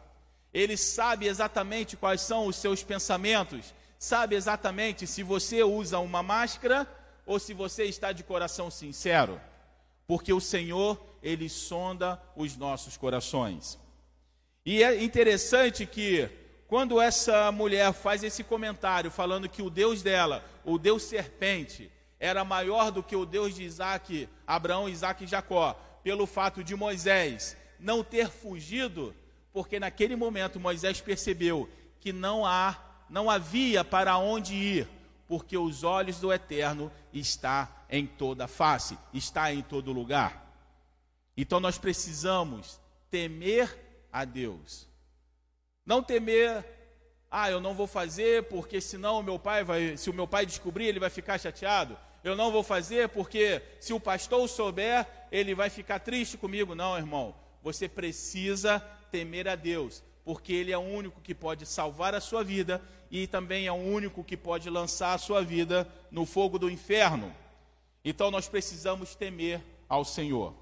Ele 0.52 0.76
sabe 0.76 1.26
exatamente 1.26 1.96
quais 1.96 2.20
são 2.20 2.46
os 2.46 2.56
seus 2.56 2.82
pensamentos, 2.82 3.72
sabe 3.98 4.36
exatamente 4.36 5.06
se 5.06 5.22
você 5.22 5.62
usa 5.62 5.98
uma 5.98 6.22
máscara 6.22 6.86
ou 7.28 7.38
se 7.38 7.54
você 7.54 7.84
está 7.84 8.10
de 8.10 8.24
coração 8.24 8.70
sincero. 8.70 9.40
Porque 10.06 10.32
o 10.32 10.40
Senhor, 10.40 10.98
ele 11.22 11.48
sonda 11.48 12.20
os 12.34 12.56
nossos 12.56 12.96
corações. 12.96 13.78
E 14.66 14.82
é 14.82 15.04
interessante 15.04 15.86
que 15.86 16.28
quando 16.66 17.00
essa 17.00 17.52
mulher 17.52 17.92
faz 17.92 18.24
esse 18.24 18.42
comentário 18.42 19.10
falando 19.10 19.48
que 19.48 19.62
o 19.62 19.70
Deus 19.70 20.02
dela, 20.02 20.44
o 20.64 20.78
Deus 20.78 21.04
serpente, 21.04 21.92
era 22.18 22.44
maior 22.44 22.90
do 22.90 23.02
que 23.02 23.14
o 23.14 23.24
Deus 23.24 23.54
de 23.54 23.62
Isaac, 23.62 24.28
Abraão, 24.46 24.88
Isaac 24.88 25.22
e 25.22 25.26
Jacó, 25.26 25.74
pelo 26.02 26.26
fato 26.26 26.64
de 26.64 26.74
Moisés 26.74 27.56
não 27.78 28.02
ter 28.02 28.28
fugido, 28.28 29.14
porque 29.52 29.78
naquele 29.78 30.16
momento 30.16 30.58
Moisés 30.58 31.00
percebeu 31.00 31.68
que 32.00 32.12
não 32.12 32.44
há, 32.44 32.76
não 33.08 33.30
havia 33.30 33.84
para 33.84 34.18
onde 34.18 34.54
ir, 34.54 34.88
porque 35.28 35.56
os 35.56 35.84
olhos 35.84 36.18
do 36.18 36.32
Eterno 36.32 36.90
está 37.12 37.84
em 37.88 38.06
toda 38.06 38.48
face, 38.48 38.98
está 39.14 39.52
em 39.52 39.62
todo 39.62 39.92
lugar. 39.92 40.44
Então 41.36 41.60
nós 41.60 41.78
precisamos 41.78 42.80
temer 43.10 43.78
a 44.10 44.24
Deus. 44.24 44.88
Não 45.86 46.02
temer, 46.02 46.64
ah, 47.30 47.50
eu 47.50 47.60
não 47.60 47.74
vou 47.74 47.86
fazer 47.86 48.48
porque 48.48 48.80
senão 48.80 49.20
o 49.20 49.22
meu 49.22 49.38
pai 49.38 49.62
vai, 49.62 49.96
se 49.96 50.10
o 50.10 50.14
meu 50.14 50.26
pai 50.26 50.44
descobrir, 50.44 50.86
ele 50.86 50.98
vai 50.98 51.10
ficar 51.10 51.38
chateado 51.38 51.96
eu 52.28 52.34
não 52.34 52.50
vou 52.50 52.62
fazer 52.62 53.08
porque 53.08 53.62
se 53.80 53.92
o 53.92 54.00
pastor 54.00 54.48
souber, 54.48 55.06
ele 55.30 55.54
vai 55.54 55.70
ficar 55.70 55.98
triste 56.00 56.36
comigo. 56.36 56.74
Não, 56.74 56.96
irmão. 56.96 57.34
Você 57.62 57.88
precisa 57.88 58.80
temer 59.10 59.48
a 59.48 59.54
Deus, 59.54 60.02
porque 60.28 60.52
Ele 60.52 60.70
é 60.70 60.76
o 60.76 60.82
único 60.82 61.22
que 61.22 61.34
pode 61.34 61.64
salvar 61.64 62.14
a 62.14 62.20
sua 62.20 62.44
vida 62.44 62.82
e 63.10 63.26
também 63.26 63.66
é 63.66 63.72
o 63.72 63.76
único 63.76 64.22
que 64.22 64.36
pode 64.36 64.68
lançar 64.68 65.14
a 65.14 65.18
sua 65.18 65.42
vida 65.42 65.90
no 66.10 66.26
fogo 66.26 66.58
do 66.58 66.68
inferno. 66.68 67.34
Então 68.04 68.30
nós 68.30 68.46
precisamos 68.46 69.14
temer 69.14 69.64
ao 69.88 70.04
Senhor. 70.04 70.52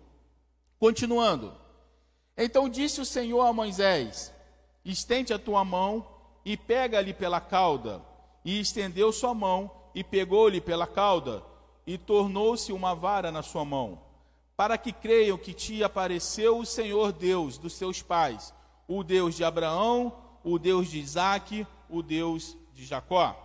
Continuando. 0.78 1.52
Então 2.36 2.68
disse 2.68 3.00
o 3.00 3.04
Senhor 3.04 3.40
a 3.40 3.52
Moisés: 3.52 4.32
Estende 4.84 5.34
a 5.34 5.38
tua 5.38 5.64
mão 5.64 6.06
e 6.44 6.56
pega-lhe 6.56 7.12
pela 7.12 7.40
cauda. 7.40 8.00
E 8.44 8.60
estendeu 8.60 9.10
sua 9.10 9.34
mão 9.34 9.68
e 9.92 10.04
pegou-lhe 10.04 10.60
pela 10.60 10.86
cauda, 10.86 11.42
e 11.84 11.98
tornou-se 11.98 12.72
uma 12.72 12.94
vara 12.94 13.32
na 13.32 13.42
sua 13.42 13.64
mão, 13.64 14.00
para 14.56 14.78
que 14.78 14.92
creiam 14.92 15.36
que 15.36 15.52
te 15.52 15.82
apareceu 15.82 16.56
o 16.56 16.64
Senhor 16.64 17.10
Deus 17.10 17.58
dos 17.58 17.72
seus 17.72 18.00
pais, 18.00 18.54
o 18.86 19.02
Deus 19.02 19.34
de 19.34 19.44
Abraão, 19.44 20.16
o 20.44 20.58
Deus 20.58 20.90
de 20.90 20.98
Isaque, 20.98 21.66
o 21.88 22.02
Deus 22.02 22.56
de 22.72 22.84
Jacó. 22.84 23.42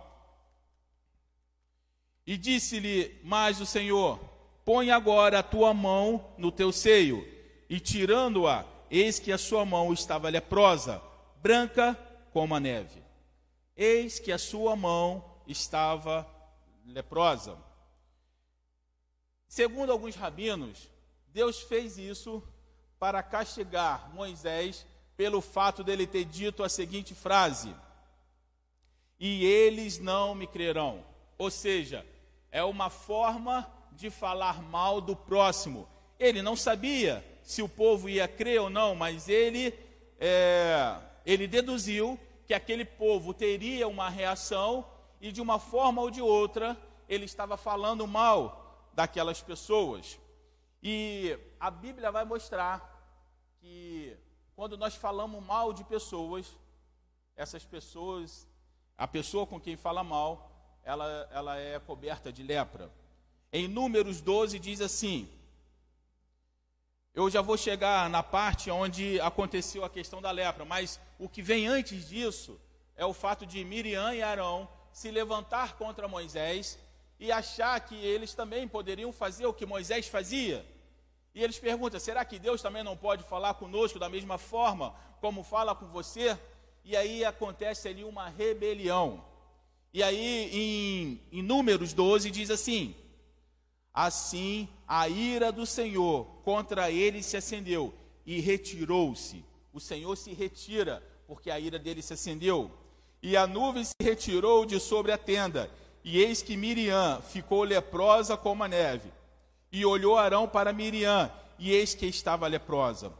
E 2.26 2.36
disse-lhe 2.36 3.20
mais 3.24 3.60
o 3.60 3.66
Senhor: 3.66 4.20
Põe 4.64 4.90
agora 4.90 5.40
a 5.40 5.42
tua 5.42 5.74
mão 5.74 6.32
no 6.38 6.52
teu 6.52 6.72
seio. 6.72 7.26
E 7.68 7.80
tirando-a, 7.80 8.64
eis 8.90 9.18
que 9.18 9.32
a 9.32 9.38
sua 9.38 9.64
mão 9.64 9.92
estava 9.92 10.28
leprosa, 10.28 11.02
branca 11.40 11.98
como 12.32 12.54
a 12.54 12.60
neve. 12.60 13.02
Eis 13.76 14.18
que 14.18 14.30
a 14.30 14.38
sua 14.38 14.76
mão 14.76 15.24
estava 15.46 16.28
leprosa. 16.86 17.56
Segundo 19.48 19.90
alguns 19.90 20.14
rabinos, 20.14 20.88
Deus 21.28 21.60
fez 21.62 21.98
isso 21.98 22.42
para 22.98 23.22
castigar 23.22 24.14
Moisés 24.14 24.86
pelo 25.22 25.40
fato 25.40 25.84
dele 25.84 26.04
ter 26.04 26.24
dito 26.24 26.64
a 26.64 26.68
seguinte 26.68 27.14
frase: 27.14 27.72
E 29.20 29.44
eles 29.44 30.00
não 30.00 30.34
me 30.34 30.48
crerão. 30.48 31.04
Ou 31.38 31.48
seja, 31.48 32.04
é 32.50 32.64
uma 32.64 32.90
forma 32.90 33.72
de 33.92 34.10
falar 34.10 34.60
mal 34.60 35.00
do 35.00 35.14
próximo. 35.14 35.88
Ele 36.18 36.42
não 36.42 36.56
sabia 36.56 37.24
se 37.40 37.62
o 37.62 37.68
povo 37.68 38.08
ia 38.08 38.26
crer 38.26 38.62
ou 38.62 38.68
não, 38.68 38.96
mas 38.96 39.28
ele, 39.28 39.72
é, 40.18 40.96
ele 41.24 41.46
deduziu 41.46 42.18
que 42.44 42.52
aquele 42.52 42.84
povo 42.84 43.32
teria 43.32 43.86
uma 43.86 44.08
reação 44.08 44.84
e 45.20 45.30
de 45.30 45.40
uma 45.40 45.60
forma 45.60 46.02
ou 46.02 46.10
de 46.10 46.20
outra 46.20 46.76
ele 47.08 47.26
estava 47.26 47.56
falando 47.56 48.08
mal 48.08 48.90
daquelas 48.92 49.40
pessoas. 49.40 50.18
E 50.82 51.38
a 51.60 51.70
Bíblia 51.70 52.10
vai 52.10 52.24
mostrar 52.24 52.90
que 53.60 54.01
quando 54.62 54.76
nós 54.76 54.94
falamos 54.94 55.44
mal 55.44 55.72
de 55.72 55.82
pessoas, 55.82 56.46
essas 57.34 57.64
pessoas, 57.64 58.46
a 58.96 59.08
pessoa 59.08 59.44
com 59.44 59.60
quem 59.60 59.74
fala 59.74 60.04
mal, 60.04 60.52
ela, 60.84 61.28
ela 61.32 61.58
é 61.58 61.80
coberta 61.80 62.32
de 62.32 62.44
lepra. 62.44 62.88
Em 63.52 63.66
Números 63.66 64.20
12 64.20 64.60
diz 64.60 64.80
assim: 64.80 65.28
Eu 67.12 67.28
já 67.28 67.42
vou 67.42 67.56
chegar 67.56 68.08
na 68.08 68.22
parte 68.22 68.70
onde 68.70 69.20
aconteceu 69.20 69.84
a 69.84 69.90
questão 69.90 70.22
da 70.22 70.30
lepra, 70.30 70.64
mas 70.64 71.00
o 71.18 71.28
que 71.28 71.42
vem 71.42 71.66
antes 71.66 72.08
disso 72.08 72.56
é 72.94 73.04
o 73.04 73.12
fato 73.12 73.44
de 73.44 73.64
Miriam 73.64 74.14
e 74.14 74.22
Arão 74.22 74.68
se 74.92 75.10
levantar 75.10 75.76
contra 75.76 76.06
Moisés 76.06 76.78
e 77.18 77.32
achar 77.32 77.80
que 77.80 77.96
eles 77.96 78.32
também 78.32 78.68
poderiam 78.68 79.12
fazer 79.12 79.44
o 79.44 79.52
que 79.52 79.66
Moisés 79.66 80.06
fazia. 80.06 80.64
E 81.34 81.42
eles 81.42 81.58
perguntam: 81.58 81.98
será 81.98 82.24
que 82.24 82.38
Deus 82.38 82.60
também 82.60 82.82
não 82.82 82.96
pode 82.96 83.22
falar 83.24 83.54
conosco 83.54 83.98
da 83.98 84.08
mesma 84.08 84.38
forma 84.38 84.94
como 85.20 85.42
fala 85.42 85.74
com 85.74 85.86
você? 85.86 86.38
E 86.84 86.96
aí 86.96 87.24
acontece 87.24 87.88
ali 87.88 88.04
uma 88.04 88.28
rebelião. 88.28 89.24
E 89.94 90.02
aí 90.02 90.50
em, 90.52 91.20
em 91.30 91.42
Números 91.42 91.92
12 91.92 92.30
diz 92.30 92.50
assim: 92.50 92.94
Assim 93.92 94.68
a 94.86 95.08
ira 95.08 95.52
do 95.52 95.66
Senhor 95.66 96.26
contra 96.44 96.90
ele 96.90 97.22
se 97.22 97.36
acendeu 97.36 97.94
e 98.26 98.40
retirou-se. 98.40 99.44
O 99.72 99.80
Senhor 99.80 100.16
se 100.16 100.32
retira 100.32 101.02
porque 101.26 101.50
a 101.50 101.58
ira 101.58 101.78
dele 101.78 102.02
se 102.02 102.12
acendeu. 102.12 102.70
E 103.22 103.36
a 103.36 103.46
nuvem 103.46 103.84
se 103.84 103.94
retirou 104.00 104.66
de 104.66 104.80
sobre 104.80 105.12
a 105.12 105.18
tenda, 105.18 105.70
e 106.02 106.18
eis 106.18 106.42
que 106.42 106.56
Miriam 106.56 107.22
ficou 107.22 107.62
leprosa 107.62 108.36
como 108.36 108.64
a 108.64 108.68
neve. 108.68 109.12
E 109.72 109.84
olhou 109.86 110.18
Arão 110.18 110.46
para 110.46 110.72
Miriam, 110.72 111.32
e 111.58 111.72
eis 111.72 111.94
que 111.94 112.06
estava 112.06 112.46
leprosa. 112.46 113.12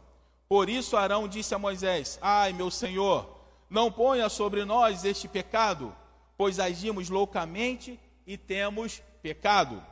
Por 0.47 0.69
isso 0.69 0.95
Arão 0.95 1.27
disse 1.27 1.55
a 1.55 1.59
Moisés: 1.59 2.19
Ai, 2.21 2.53
meu 2.53 2.69
senhor, 2.69 3.27
não 3.69 3.91
ponha 3.91 4.29
sobre 4.29 4.63
nós 4.63 5.03
este 5.03 5.27
pecado, 5.27 5.95
pois 6.37 6.59
agimos 6.59 7.09
loucamente 7.09 7.99
e 8.27 8.37
temos 8.37 9.01
pecado. 9.21 9.83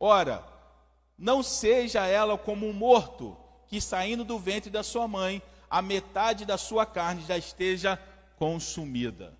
Ora, 0.00 0.42
não 1.18 1.42
seja 1.42 2.06
ela 2.06 2.38
como 2.38 2.66
um 2.66 2.72
morto, 2.72 3.36
que 3.66 3.80
saindo 3.80 4.24
do 4.24 4.38
ventre 4.38 4.70
da 4.70 4.82
sua 4.82 5.06
mãe 5.06 5.42
a 5.70 5.82
metade 5.82 6.46
da 6.46 6.56
sua 6.56 6.86
carne 6.86 7.22
já 7.26 7.36
esteja 7.36 8.00
consumida. 8.36 9.36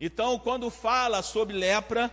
Então, 0.00 0.38
quando 0.38 0.70
fala 0.70 1.22
sobre 1.22 1.56
lepra, 1.56 2.10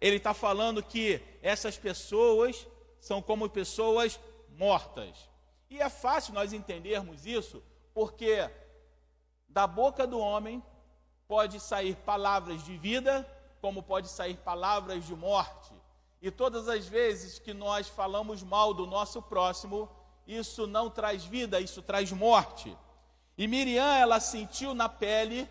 ele 0.00 0.16
está 0.16 0.32
falando 0.32 0.82
que 0.82 1.20
essas 1.42 1.76
pessoas 1.76 2.66
são 3.00 3.22
como 3.22 3.48
pessoas 3.48 4.20
mortas. 4.56 5.28
E 5.68 5.80
é 5.80 5.88
fácil 5.88 6.34
nós 6.34 6.52
entendermos 6.52 7.26
isso, 7.26 7.62
porque 7.94 8.48
da 9.48 9.66
boca 9.66 10.06
do 10.06 10.18
homem 10.18 10.62
pode 11.26 11.60
sair 11.60 11.96
palavras 11.96 12.64
de 12.64 12.76
vida, 12.76 13.26
como 13.60 13.82
pode 13.82 14.08
sair 14.08 14.36
palavras 14.36 15.06
de 15.06 15.14
morte. 15.14 15.72
E 16.20 16.30
todas 16.30 16.68
as 16.68 16.86
vezes 16.86 17.38
que 17.38 17.54
nós 17.54 17.88
falamos 17.88 18.42
mal 18.42 18.74
do 18.74 18.86
nosso 18.86 19.22
próximo, 19.22 19.88
isso 20.26 20.66
não 20.66 20.90
traz 20.90 21.24
vida, 21.24 21.60
isso 21.60 21.82
traz 21.82 22.12
morte. 22.12 22.76
E 23.38 23.46
Miriam, 23.46 23.94
ela 23.94 24.20
sentiu 24.20 24.74
na 24.74 24.88
pele 24.88 25.48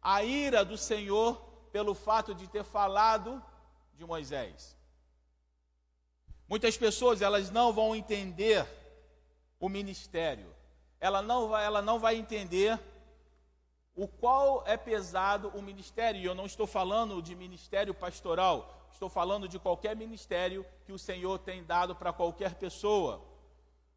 a 0.00 0.22
ira 0.22 0.64
do 0.64 0.78
Senhor 0.78 1.36
pelo 1.72 1.94
fato 1.94 2.34
de 2.34 2.46
ter 2.46 2.62
falado 2.62 3.42
de 3.94 4.04
Moisés. 4.04 4.76
Muitas 6.48 6.76
pessoas, 6.76 7.22
elas 7.22 7.50
não 7.50 7.72
vão 7.72 7.96
entender 7.96 8.66
o 9.58 9.68
ministério. 9.68 10.54
Ela 11.00 11.22
não 11.22 11.48
vai, 11.48 11.64
ela 11.64 11.82
não 11.82 11.98
vai 11.98 12.16
entender 12.16 12.78
o 13.94 14.06
qual 14.06 14.62
é 14.66 14.76
pesado 14.76 15.48
o 15.48 15.62
ministério. 15.62 16.20
E 16.20 16.24
eu 16.24 16.34
não 16.34 16.46
estou 16.46 16.66
falando 16.66 17.22
de 17.22 17.34
ministério 17.34 17.94
pastoral, 17.94 18.88
estou 18.92 19.08
falando 19.08 19.48
de 19.48 19.58
qualquer 19.58 19.96
ministério 19.96 20.66
que 20.84 20.92
o 20.92 20.98
Senhor 20.98 21.38
tem 21.38 21.64
dado 21.64 21.94
para 21.94 22.12
qualquer 22.12 22.54
pessoa. 22.54 23.22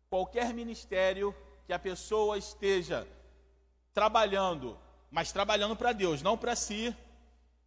Qualquer 0.10 0.54
ministério 0.54 1.36
que 1.66 1.74
a 1.74 1.80
pessoa 1.80 2.38
esteja 2.38 3.08
trabalhando, 3.94 4.78
mas 5.12 5.32
trabalhando 5.32 5.76
para 5.76 5.92
Deus, 5.92 6.22
não 6.22 6.38
para 6.38 6.56
si, 6.56 6.96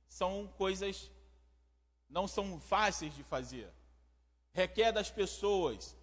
são 0.09 0.51
coisas 0.57 1.11
não 2.11 2.27
são 2.27 2.59
fáceis 2.59 3.15
de 3.15 3.23
fazer. 3.23 3.71
Requer 4.53 4.93
das 4.93 5.11
pessoas 5.11 5.97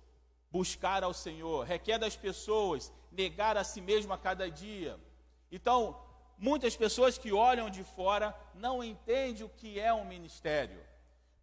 buscar 0.50 1.04
ao 1.04 1.14
Senhor, 1.14 1.66
requer 1.66 1.98
das 1.98 2.16
pessoas 2.16 2.92
negar 3.12 3.58
a 3.58 3.64
si 3.64 3.82
mesmo 3.82 4.14
a 4.14 4.18
cada 4.18 4.50
dia. 4.50 4.98
Então, 5.52 6.00
muitas 6.38 6.76
pessoas 6.76 7.18
que 7.18 7.32
olham 7.32 7.70
de 7.70 7.84
fora 7.84 8.36
não 8.56 8.84
entendem 8.84 9.44
o 9.44 9.50
que 9.50 9.80
é 9.80 9.94
um 9.94 10.06
ministério. 10.06 10.80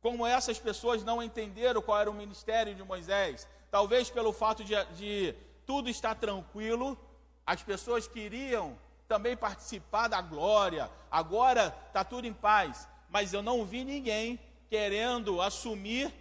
Como 0.00 0.26
essas 0.26 0.58
pessoas 0.58 1.02
não 1.02 1.22
entenderam 1.22 1.82
qual 1.82 2.00
era 2.00 2.10
o 2.10 2.14
ministério 2.14 2.74
de 2.74 2.82
Moisés, 2.82 3.48
talvez 3.70 4.10
pelo 4.10 4.32
fato 4.32 4.62
de, 4.62 4.74
de 4.94 5.34
tudo 5.66 5.88
estar 5.88 6.14
tranquilo, 6.14 6.98
as 7.46 7.62
pessoas 7.62 8.06
queriam 8.06 8.78
também 9.08 9.36
participar 9.36 10.08
da 10.08 10.20
glória, 10.20 10.90
agora 11.10 11.74
está 11.88 12.04
tudo 12.04 12.26
em 12.26 12.32
paz, 12.32 12.88
mas 13.08 13.32
eu 13.32 13.42
não 13.42 13.64
vi 13.64 13.84
ninguém 13.84 14.38
querendo 14.68 15.40
assumir 15.40 16.12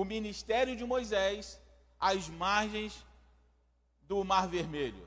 o 0.00 0.04
ministério 0.04 0.74
de 0.74 0.82
Moisés 0.82 1.60
às 2.00 2.26
margens 2.26 3.04
do 4.00 4.24
Mar 4.24 4.48
Vermelho. 4.48 5.06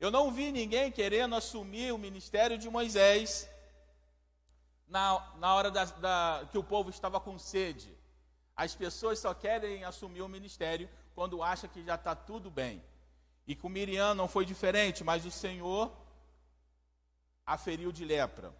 Eu 0.00 0.10
não 0.10 0.32
vi 0.32 0.50
ninguém 0.50 0.90
querendo 0.90 1.36
assumir 1.36 1.94
o 1.94 1.98
ministério 1.98 2.58
de 2.58 2.68
Moisés 2.68 3.48
na, 4.88 5.24
na 5.38 5.54
hora 5.54 5.70
da, 5.70 5.84
da, 5.84 6.48
que 6.50 6.58
o 6.58 6.64
povo 6.64 6.90
estava 6.90 7.20
com 7.20 7.38
sede. 7.38 7.96
As 8.56 8.74
pessoas 8.74 9.20
só 9.20 9.32
querem 9.32 9.84
assumir 9.84 10.22
o 10.22 10.28
ministério 10.28 10.90
quando 11.14 11.40
acham 11.40 11.70
que 11.70 11.84
já 11.84 11.94
está 11.94 12.16
tudo 12.16 12.50
bem. 12.50 12.82
E 13.46 13.54
com 13.54 13.68
Miriam 13.68 14.12
não 14.12 14.26
foi 14.26 14.44
diferente, 14.44 15.04
mas 15.04 15.24
o 15.24 15.30
Senhor 15.30 15.92
a 17.46 17.56
feriu 17.56 17.92
de 17.92 18.04
lepra. 18.04 18.52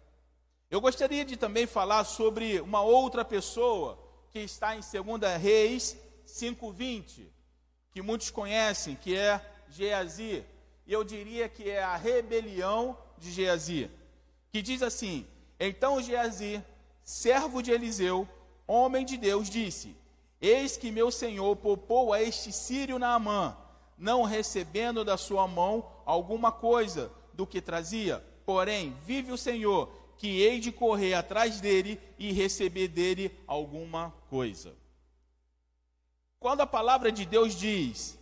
Eu 0.71 0.79
gostaria 0.79 1.25
de 1.25 1.35
também 1.35 1.67
falar 1.67 2.05
sobre 2.05 2.61
uma 2.61 2.79
outra 2.79 3.25
pessoa 3.25 4.04
que 4.35 4.41
está 4.41 4.75
em 4.75 4.81
2 4.81 5.41
Reis 5.41 5.95
5:20, 6.25 7.31
que 7.89 8.01
muitos 8.01 8.29
conhecem, 8.29 8.93
que 8.93 9.15
é 9.15 9.39
Geazi. 9.69 10.43
E 10.85 10.91
eu 10.91 11.05
diria 11.05 11.47
que 11.47 11.69
é 11.69 11.81
a 11.81 11.95
rebelião 11.95 12.97
de 13.17 13.31
Geazi, 13.31 13.89
que 14.51 14.61
diz 14.61 14.83
assim: 14.83 15.25
Então 15.57 16.01
Geazi, 16.01 16.61
servo 17.01 17.63
de 17.63 17.71
Eliseu, 17.71 18.27
homem 18.67 19.05
de 19.05 19.15
Deus, 19.15 19.49
disse: 19.49 19.95
Eis 20.41 20.75
que 20.75 20.91
meu 20.91 21.09
senhor 21.11 21.55
poupou 21.55 22.11
a 22.11 22.21
este 22.21 22.51
sírio 22.51 22.99
Naamã, 22.99 23.55
não 23.97 24.23
recebendo 24.23 25.05
da 25.05 25.15
sua 25.15 25.47
mão 25.47 25.89
alguma 26.05 26.51
coisa 26.51 27.09
do 27.33 27.47
que 27.47 27.61
trazia. 27.61 28.21
Porém, 28.45 28.97
vive 29.05 29.31
o 29.31 29.37
Senhor, 29.37 29.89
que 30.17 30.41
hei 30.41 30.59
de 30.59 30.71
correr 30.71 31.13
atrás 31.13 31.59
dele 31.59 31.99
e 32.17 32.31
receber 32.31 32.87
dele 32.87 33.31
alguma 33.45 34.11
coisa. 34.29 34.73
Quando 36.39 36.61
a 36.61 36.67
palavra 36.67 37.11
de 37.11 37.25
Deus 37.25 37.55
diz 37.55 38.17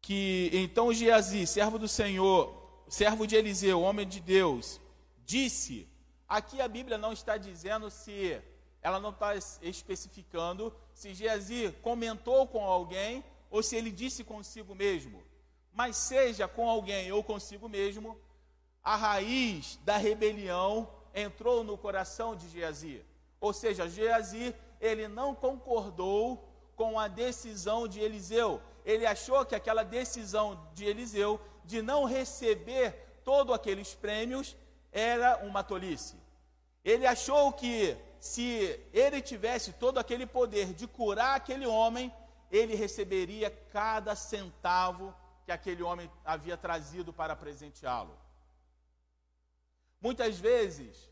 que 0.00 0.50
então 0.52 0.92
Geazi, 0.92 1.46
servo 1.46 1.78
do 1.78 1.88
Senhor, 1.88 2.84
servo 2.88 3.26
de 3.26 3.36
Eliseu, 3.36 3.80
homem 3.80 4.06
de 4.06 4.20
Deus, 4.20 4.80
disse, 5.24 5.88
aqui 6.28 6.60
a 6.60 6.68
Bíblia 6.68 6.98
não 6.98 7.12
está 7.12 7.36
dizendo 7.36 7.90
se, 7.90 8.40
ela 8.82 8.98
não 8.98 9.10
está 9.10 9.34
especificando 9.62 10.74
se 10.92 11.14
Geazi 11.14 11.74
comentou 11.82 12.46
com 12.46 12.64
alguém 12.64 13.24
ou 13.50 13.62
se 13.62 13.76
ele 13.76 13.90
disse 13.90 14.24
consigo 14.24 14.74
mesmo. 14.74 15.22
Mas 15.72 15.96
seja 15.96 16.46
com 16.46 16.68
alguém 16.68 17.10
ou 17.12 17.24
consigo 17.24 17.68
mesmo, 17.68 18.18
a 18.82 18.96
raiz 18.96 19.78
da 19.84 19.96
rebelião 19.96 20.88
entrou 21.14 21.62
no 21.62 21.78
coração 21.78 22.34
de 22.34 22.48
Geazi. 22.48 23.04
Ou 23.40 23.52
seja, 23.52 23.88
Geazi 23.88 24.54
ele 24.80 25.06
não 25.06 25.34
concordou 25.34 26.48
com 26.74 26.98
a 26.98 27.06
decisão 27.06 27.86
de 27.86 28.00
Eliseu. 28.00 28.60
Ele 28.84 29.06
achou 29.06 29.44
que 29.46 29.54
aquela 29.54 29.84
decisão 29.84 30.68
de 30.74 30.84
Eliseu 30.84 31.40
de 31.64 31.80
não 31.80 32.04
receber 32.04 33.20
todos 33.24 33.54
aqueles 33.54 33.94
prêmios 33.94 34.56
era 34.90 35.38
uma 35.44 35.62
tolice. 35.62 36.16
Ele 36.84 37.06
achou 37.06 37.52
que 37.52 37.96
se 38.18 38.80
ele 38.92 39.20
tivesse 39.20 39.72
todo 39.72 39.98
aquele 39.98 40.26
poder 40.26 40.72
de 40.72 40.86
curar 40.86 41.36
aquele 41.36 41.66
homem, 41.66 42.12
ele 42.50 42.74
receberia 42.74 43.50
cada 43.72 44.16
centavo 44.16 45.14
que 45.44 45.52
aquele 45.52 45.82
homem 45.82 46.10
havia 46.24 46.56
trazido 46.56 47.12
para 47.12 47.36
presenteá-lo. 47.36 48.16
Muitas 50.02 50.38
vezes 50.38 51.10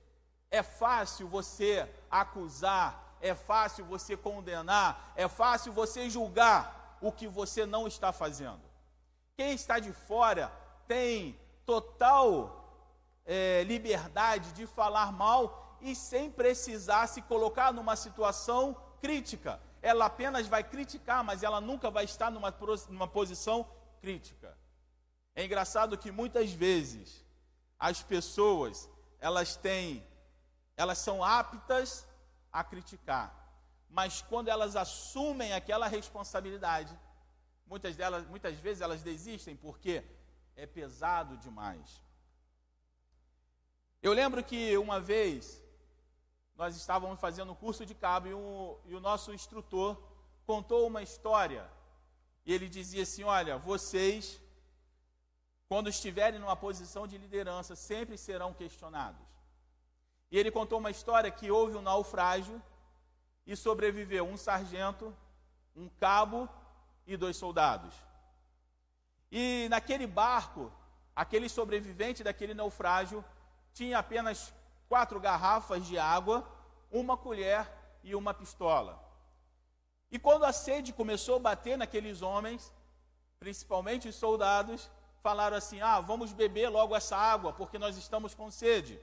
é 0.51 0.63
fácil 0.63 1.29
você 1.29 1.89
acusar 2.11 3.11
é 3.21 3.35
fácil 3.35 3.85
você 3.85 4.17
condenar, 4.17 5.13
é 5.15 5.29
fácil 5.29 5.73
você 5.73 6.09
julgar 6.09 6.99
o 7.01 7.13
que 7.13 7.29
você 7.29 7.67
não 7.67 7.87
está 7.87 8.13
fazendo. 8.13 8.61
Quem 9.37 9.53
está 9.53 9.79
de 9.79 9.93
fora 9.93 10.51
tem 10.89 11.39
total 11.65 12.89
é, 13.25 13.63
liberdade 13.65 14.53
de 14.53 14.67
falar 14.67 15.13
mal 15.13 15.77
e 15.81 15.95
sem 15.95 16.31
precisar 16.31 17.07
se 17.07 17.23
colocar 17.23 17.73
numa 17.73 17.97
situação 17.97 18.77
crítica. 19.01 19.61
Ela 19.83 20.07
apenas 20.07 20.47
vai 20.47 20.63
criticar, 20.63 21.23
mas 21.25 21.43
ela 21.43 21.61
nunca 21.61 21.91
vai 21.91 22.05
estar 22.05 22.31
numa, 22.31 22.55
numa 22.89 23.09
posição 23.09 23.67
crítica. 24.01 24.57
É 25.35 25.45
engraçado 25.45 25.97
que 25.97 26.11
muitas 26.11 26.53
vezes 26.53 27.25
as 27.81 28.03
pessoas 28.03 28.89
elas 29.19 29.57
têm, 29.57 30.07
elas 30.77 30.99
são 30.99 31.25
aptas 31.25 32.07
a 32.53 32.63
criticar. 32.63 33.35
Mas 33.89 34.23
quando 34.23 34.49
elas 34.49 34.77
assumem 34.77 35.53
aquela 35.55 35.89
responsabilidade, 35.89 36.97
muitas 37.67 37.97
delas, 37.97 38.27
muitas 38.29 38.57
vezes 38.59 38.83
elas 38.83 39.03
desistem 39.03 39.57
porque 39.57 40.05
é 40.55 40.67
pesado 40.67 41.37
demais. 41.39 42.03
Eu 44.03 44.13
lembro 44.13 44.45
que 44.45 44.77
uma 44.77 45.01
vez 45.01 45.63
nós 46.55 46.77
estávamos 46.77 47.19
fazendo 47.19 47.53
um 47.53 47.55
curso 47.55 47.87
de 47.87 47.95
cabo 47.95 48.29
e 48.29 48.35
o, 48.35 48.79
e 48.85 48.95
o 48.95 49.01
nosso 49.01 49.33
instrutor 49.33 50.01
contou 50.47 50.87
uma 50.87 51.03
história. 51.03 51.69
E 52.45 52.53
ele 52.53 52.69
dizia 52.69 53.03
assim: 53.03 53.25
Olha, 53.25 53.57
vocês, 53.59 54.41
quando 55.71 55.89
estiverem 55.89 56.41
numa 56.41 56.57
posição 56.57 57.07
de 57.07 57.17
liderança, 57.17 57.77
sempre 57.77 58.19
serão 58.19 58.53
questionados. 58.53 59.25
E 60.29 60.37
ele 60.37 60.51
contou 60.51 60.81
uma 60.81 60.91
história 60.91 61.31
que 61.31 61.49
houve 61.49 61.77
um 61.77 61.81
naufrágio 61.81 62.61
e 63.47 63.55
sobreviveu 63.55 64.25
um 64.27 64.37
sargento, 64.37 65.17
um 65.77 65.89
cabo 66.01 66.49
e 67.07 67.17
dois 67.17 67.37
soldados. 67.37 67.95
E 69.31 69.69
naquele 69.71 70.09
barco, 70.09 70.73
aquele 71.15 71.49
sobrevivente 71.49 72.25
daquele 72.25 72.53
naufrágio 72.53 73.25
tinha 73.73 73.97
apenas 74.01 74.53
quatro 74.89 75.21
garrafas 75.21 75.87
de 75.87 75.97
água, 75.97 76.45
uma 76.91 77.17
colher 77.17 77.71
e 78.03 78.17
uma 78.17 78.35
pistola. 78.35 79.01
E 80.11 80.19
quando 80.19 80.43
a 80.43 80.53
sede 80.53 80.93
começou 80.93 81.37
a 81.37 81.47
bater 81.51 81.79
naqueles 81.79 82.23
homens, 82.23 82.73
principalmente 83.39 84.09
os 84.09 84.17
soldados, 84.17 84.91
falaram 85.23 85.57
assim: 85.57 85.81
ah, 85.81 86.01
vamos 86.01 86.33
beber 86.33 86.69
logo 86.69 86.95
essa 86.95 87.17
água, 87.17 87.53
porque 87.53 87.79
nós 87.79 87.97
estamos 87.97 88.35
com 88.35 88.51
sede. 88.51 89.01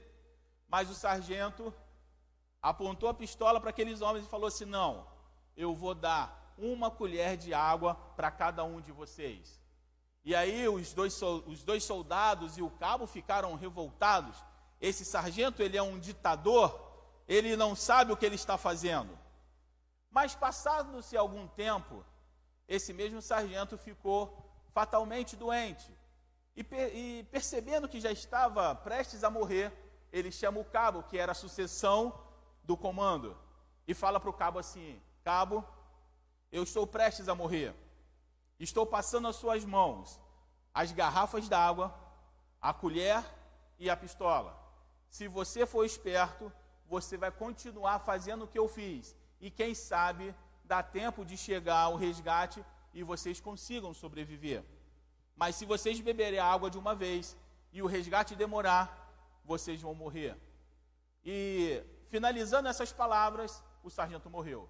Mas 0.68 0.90
o 0.90 0.94
sargento 0.94 1.72
apontou 2.60 3.08
a 3.08 3.14
pistola 3.14 3.60
para 3.60 3.70
aqueles 3.70 4.00
homens 4.00 4.24
e 4.24 4.28
falou 4.28 4.48
assim: 4.48 4.64
não, 4.64 5.06
eu 5.56 5.74
vou 5.74 5.94
dar 5.94 6.54
uma 6.58 6.90
colher 6.90 7.36
de 7.36 7.54
água 7.54 7.94
para 8.16 8.30
cada 8.30 8.64
um 8.64 8.80
de 8.80 8.92
vocês. 8.92 9.60
E 10.24 10.34
aí 10.34 10.68
os 10.68 10.92
dois, 10.92 11.20
os 11.22 11.64
dois 11.64 11.84
soldados 11.84 12.58
e 12.58 12.62
o 12.62 12.70
cabo 12.70 13.06
ficaram 13.06 13.54
revoltados. 13.54 14.36
Esse 14.80 15.04
sargento, 15.04 15.62
ele 15.62 15.76
é 15.76 15.82
um 15.82 15.98
ditador, 15.98 16.78
ele 17.26 17.56
não 17.56 17.74
sabe 17.74 18.12
o 18.12 18.16
que 18.16 18.26
ele 18.26 18.34
está 18.34 18.58
fazendo. 18.58 19.18
Mas 20.10 20.34
passado-se 20.34 21.16
algum 21.16 21.46
tempo, 21.48 22.04
esse 22.66 22.92
mesmo 22.92 23.22
sargento 23.22 23.78
ficou 23.78 24.44
fatalmente 24.72 25.36
doente. 25.36 25.97
E, 26.58 26.66
e, 26.92 27.22
percebendo 27.30 27.88
que 27.88 28.00
já 28.00 28.10
estava 28.10 28.74
prestes 28.74 29.22
a 29.22 29.30
morrer, 29.30 29.72
ele 30.12 30.32
chama 30.32 30.58
o 30.58 30.64
cabo, 30.64 31.04
que 31.04 31.16
era 31.16 31.30
a 31.30 31.34
sucessão 31.34 32.12
do 32.64 32.76
comando, 32.76 33.38
e 33.86 33.94
fala 33.94 34.18
para 34.18 34.28
o 34.28 34.32
cabo 34.32 34.58
assim: 34.58 35.00
Cabo, 35.22 35.64
eu 36.50 36.64
estou 36.64 36.84
prestes 36.84 37.28
a 37.28 37.34
morrer. 37.34 37.72
Estou 38.58 38.84
passando 38.84 39.28
às 39.28 39.36
suas 39.36 39.64
mãos 39.64 40.18
as 40.74 40.90
garrafas 40.90 41.48
d'água, 41.48 41.94
a 42.60 42.74
colher 42.74 43.24
e 43.78 43.88
a 43.88 43.96
pistola. 43.96 44.58
Se 45.08 45.28
você 45.28 45.64
for 45.64 45.84
esperto, 45.84 46.52
você 46.86 47.16
vai 47.16 47.30
continuar 47.30 48.00
fazendo 48.00 48.46
o 48.46 48.48
que 48.48 48.58
eu 48.58 48.66
fiz. 48.66 49.14
E 49.40 49.48
quem 49.48 49.76
sabe 49.76 50.34
dá 50.64 50.82
tempo 50.82 51.24
de 51.24 51.36
chegar 51.36 51.88
o 51.88 51.96
resgate 51.96 52.64
e 52.92 53.04
vocês 53.04 53.40
consigam 53.40 53.94
sobreviver. 53.94 54.64
Mas 55.38 55.54
se 55.54 55.64
vocês 55.64 56.00
beberem 56.00 56.40
a 56.40 56.44
água 56.44 56.68
de 56.68 56.76
uma 56.76 56.96
vez 56.96 57.36
e 57.72 57.80
o 57.80 57.86
resgate 57.86 58.34
demorar, 58.34 59.08
vocês 59.44 59.80
vão 59.80 59.94
morrer. 59.94 60.36
E 61.24 61.80
finalizando 62.08 62.68
essas 62.68 62.92
palavras, 62.92 63.62
o 63.84 63.88
sargento 63.88 64.28
morreu. 64.28 64.68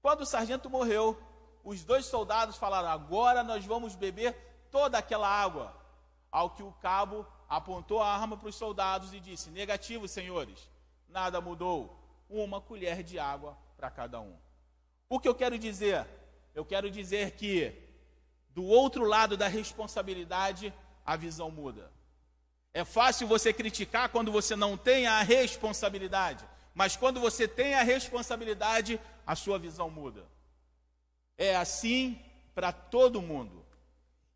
Quando 0.00 0.20
o 0.20 0.26
sargento 0.26 0.70
morreu, 0.70 1.20
os 1.64 1.82
dois 1.82 2.06
soldados 2.06 2.56
falaram: 2.56 2.88
Agora 2.88 3.42
nós 3.42 3.64
vamos 3.64 3.96
beber 3.96 4.32
toda 4.70 4.96
aquela 4.96 5.28
água. 5.28 5.74
Ao 6.30 6.50
que 6.50 6.62
o 6.62 6.70
cabo 6.74 7.26
apontou 7.48 8.00
a 8.00 8.08
arma 8.08 8.36
para 8.36 8.48
os 8.48 8.54
soldados 8.54 9.12
e 9.12 9.18
disse: 9.18 9.50
Negativo, 9.50 10.06
senhores, 10.06 10.70
nada 11.08 11.40
mudou. 11.40 12.00
Uma 12.28 12.60
colher 12.60 13.02
de 13.02 13.18
água 13.18 13.58
para 13.76 13.90
cada 13.90 14.20
um. 14.20 14.36
O 15.08 15.18
que 15.18 15.28
eu 15.28 15.34
quero 15.34 15.58
dizer? 15.58 16.06
Eu 16.54 16.64
quero 16.64 16.88
dizer 16.90 17.32
que 17.32 17.85
do 18.56 18.64
outro 18.64 19.04
lado 19.04 19.36
da 19.36 19.48
responsabilidade, 19.48 20.72
a 21.04 21.14
visão 21.14 21.50
muda. 21.50 21.92
É 22.72 22.86
fácil 22.86 23.28
você 23.28 23.52
criticar 23.52 24.08
quando 24.08 24.32
você 24.32 24.56
não 24.56 24.78
tem 24.78 25.06
a 25.06 25.20
responsabilidade, 25.20 26.42
mas 26.74 26.96
quando 26.96 27.20
você 27.20 27.46
tem 27.46 27.74
a 27.74 27.82
responsabilidade, 27.82 28.98
a 29.26 29.36
sua 29.36 29.58
visão 29.58 29.90
muda. 29.90 30.24
É 31.36 31.54
assim 31.54 32.18
para 32.54 32.72
todo 32.72 33.20
mundo. 33.20 33.62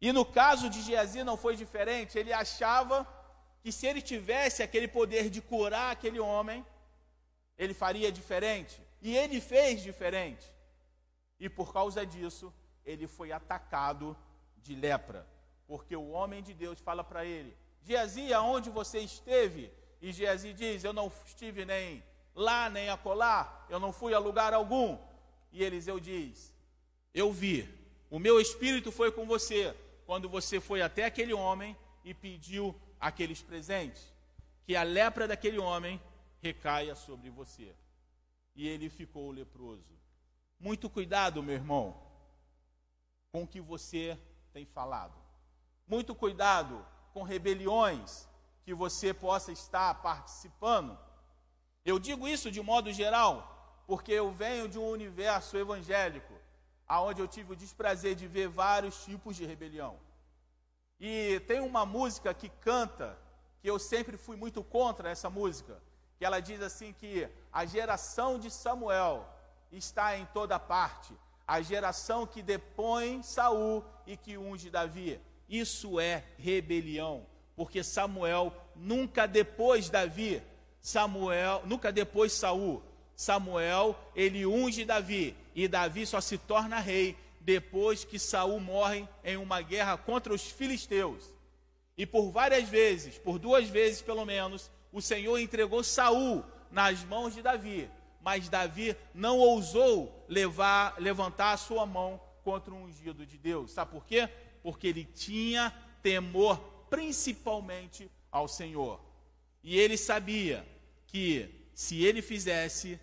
E 0.03 0.13
no 0.13 0.27
caso 0.27 0.69
de 0.69 0.83
Geazi 0.83 1.25
não 1.25 1.39
foi 1.39 1.57
diferente. 1.57 2.19
Ele 2.19 2.31
achava 2.31 3.09
que 3.63 3.73
se 3.73 3.87
ele 3.87 4.03
tivesse 4.03 4.63
aquele 4.63 4.87
poder 4.87 5.31
de 5.31 5.41
curar 5.41 5.93
aquele 5.93 6.21
homem, 6.21 6.65
ele 7.57 7.73
faria 7.73 8.13
diferente. 8.13 8.79
E 9.01 9.17
ele 9.17 9.41
fez 9.41 9.83
diferente. 9.83 10.45
E 11.39 11.49
por 11.49 11.73
causa 11.73 12.05
disso, 12.05 12.53
ele 12.85 13.07
foi 13.07 13.33
atacado 13.33 14.17
de 14.59 14.75
lepra. 14.75 15.27
Porque 15.67 15.95
o 15.95 16.11
homem 16.11 16.43
de 16.43 16.53
Deus 16.53 16.81
fala 16.81 17.05
para 17.05 17.25
ele: 17.25 17.57
Geazi, 17.83 18.33
aonde 18.33 18.71
você 18.71 18.99
esteve? 19.01 19.73
E 20.01 20.13
Geazi 20.13 20.53
diz: 20.53 20.85
Eu 20.85 20.93
não 20.93 21.11
estive 21.27 21.65
nem 21.65 22.03
lá 22.35 22.71
nem 22.71 22.89
acolá, 22.89 23.67
eu 23.69 23.79
não 23.79 23.93
fui 23.93 24.15
a 24.15 24.19
lugar 24.19 24.55
algum. 24.55 24.99
E 25.53 25.63
Eliseu 25.63 25.99
diz: 26.01 26.53
Eu 27.15 27.33
vi, 27.33 27.69
o 28.11 28.19
meu 28.19 28.41
espírito 28.41 28.91
foi 28.91 29.13
com 29.13 29.27
você 29.27 29.75
quando 30.07 30.29
você 30.29 30.61
foi 30.61 30.83
até 30.83 31.05
aquele 31.05 31.33
homem 31.33 31.77
e 32.05 32.15
pediu 32.15 32.75
aqueles 32.99 33.43
presentes. 33.43 34.13
Que 34.65 34.77
a 34.77 34.83
lepra 34.83 35.27
daquele 35.27 35.59
homem 35.59 36.01
recaia 36.41 36.95
sobre 36.95 37.31
você. 37.31 37.75
E 38.55 38.67
ele 38.69 38.89
ficou 38.89 39.31
leproso. 39.31 39.99
Muito 40.59 40.91
cuidado, 40.91 41.43
meu 41.43 41.55
irmão, 41.55 41.97
com 43.33 43.43
o 43.43 43.47
que 43.47 43.61
você 43.61 44.19
tem 44.53 44.65
falado. 44.65 45.15
Muito 45.87 46.15
cuidado 46.15 46.85
com 47.13 47.23
rebeliões 47.23 48.29
que 48.65 48.75
você 48.75 49.13
possa 49.13 49.53
estar 49.53 49.95
participando 50.03 50.99
eu 51.85 51.99
digo 51.99 52.29
isso 52.29 52.51
de 52.51 52.61
modo 52.61 52.93
geral, 52.93 53.83
porque 53.87 54.13
eu 54.13 54.31
venho 54.31 54.69
de 54.69 54.79
um 54.79 54.89
universo 54.89 55.57
evangélico, 55.57 56.35
aonde 56.87 57.21
eu 57.21 57.29
tive 57.29 57.53
o 57.53 57.57
desprazer 57.57 58.15
de 58.15 58.27
ver 58.27 58.49
vários 58.49 59.05
tipos 59.05 59.35
de 59.35 59.47
rebelião. 59.47 59.99
E 60.99 61.41
tem 61.47 61.61
uma 61.61 61.87
música 61.87 62.35
que 62.35 62.49
canta, 62.49 63.19
que 63.61 63.71
eu 63.71 63.79
sempre 63.79 64.17
fui 64.19 64.37
muito 64.37 64.63
contra 64.63 65.09
essa 65.09 65.31
música, 65.31 65.83
que 66.19 66.25
ela 66.25 66.41
diz 66.41 66.61
assim 66.61 66.93
que 66.93 67.29
a 67.51 67.65
geração 67.65 68.39
de 68.39 68.51
Samuel 68.51 69.27
está 69.73 70.19
em 70.19 70.27
toda 70.27 70.59
parte, 70.59 71.15
a 71.51 71.61
geração 71.63 72.29
que 72.29 72.43
depõe 72.43 73.25
Saul 73.25 73.85
e 74.07 74.17
que 74.17 74.39
unge 74.39 74.71
Davi. 74.71 75.19
Isso 75.49 75.99
é 75.99 76.23
rebelião, 76.39 77.27
porque 77.57 77.83
Samuel 77.83 78.55
nunca 78.77 79.27
depois 79.27 79.91
Davi 79.91 80.41
Samuel, 80.81 81.63
nunca 81.67 81.91
depois 81.91 82.33
Saul. 82.33 82.81
Samuel, 83.17 83.99
ele 84.15 84.47
unge 84.47 84.85
Davi 84.85 85.37
e 85.53 85.67
Davi 85.67 86.07
só 86.07 86.21
se 86.21 86.39
torna 86.39 86.79
rei 86.79 87.17
depois 87.41 88.05
que 88.05 88.17
Saul 88.17 88.61
morre 88.61 89.09
em 89.25 89.37
uma 89.37 89.61
guerra 89.61 89.97
contra 89.97 90.33
os 90.33 90.45
filisteus. 90.45 91.25
E 91.99 92.07
por 92.07 92.31
várias 92.31 92.69
vezes, 92.69 93.19
por 93.19 93.41
duas 93.41 93.69
vezes 93.69 94.01
pelo 94.01 94.25
menos, 94.25 94.71
o 94.93 95.03
Senhor 95.03 95.37
entregou 95.37 95.83
Saul 95.83 96.45
nas 96.71 97.03
mãos 97.03 97.35
de 97.35 97.43
Davi, 97.43 97.91
mas 98.21 98.49
Davi 98.49 98.97
não 99.15 99.39
ousou 99.39 100.25
levar, 100.29 101.01
levantar 101.01 101.53
a 101.53 101.57
sua 101.57 101.87
mão 101.87 102.21
contra 102.43 102.73
o 102.73 102.77
ungido 102.77 103.25
de 103.25 103.39
Deus. 103.39 103.73
Sabe 103.73 103.93
por 103.93 104.05
quê? 104.05 104.29
Porque 104.63 104.87
ele 104.87 105.05
tinha 105.05 105.75
temor 106.03 106.59
principalmente 106.91 108.11
ao 108.31 108.49
Senhor. 108.49 109.01
E 109.63 109.79
ele 109.79 109.97
sabia 109.97 110.67
que 111.07 111.69
se 111.75 112.05
ele 112.05 112.21
fizesse, 112.21 113.01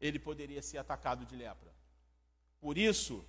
ele 0.00 0.18
poderia 0.18 0.62
ser 0.62 0.78
atacado 0.78 1.24
de 1.24 1.36
lepra. 1.36 1.72
Por 2.60 2.78
isso 2.78 3.24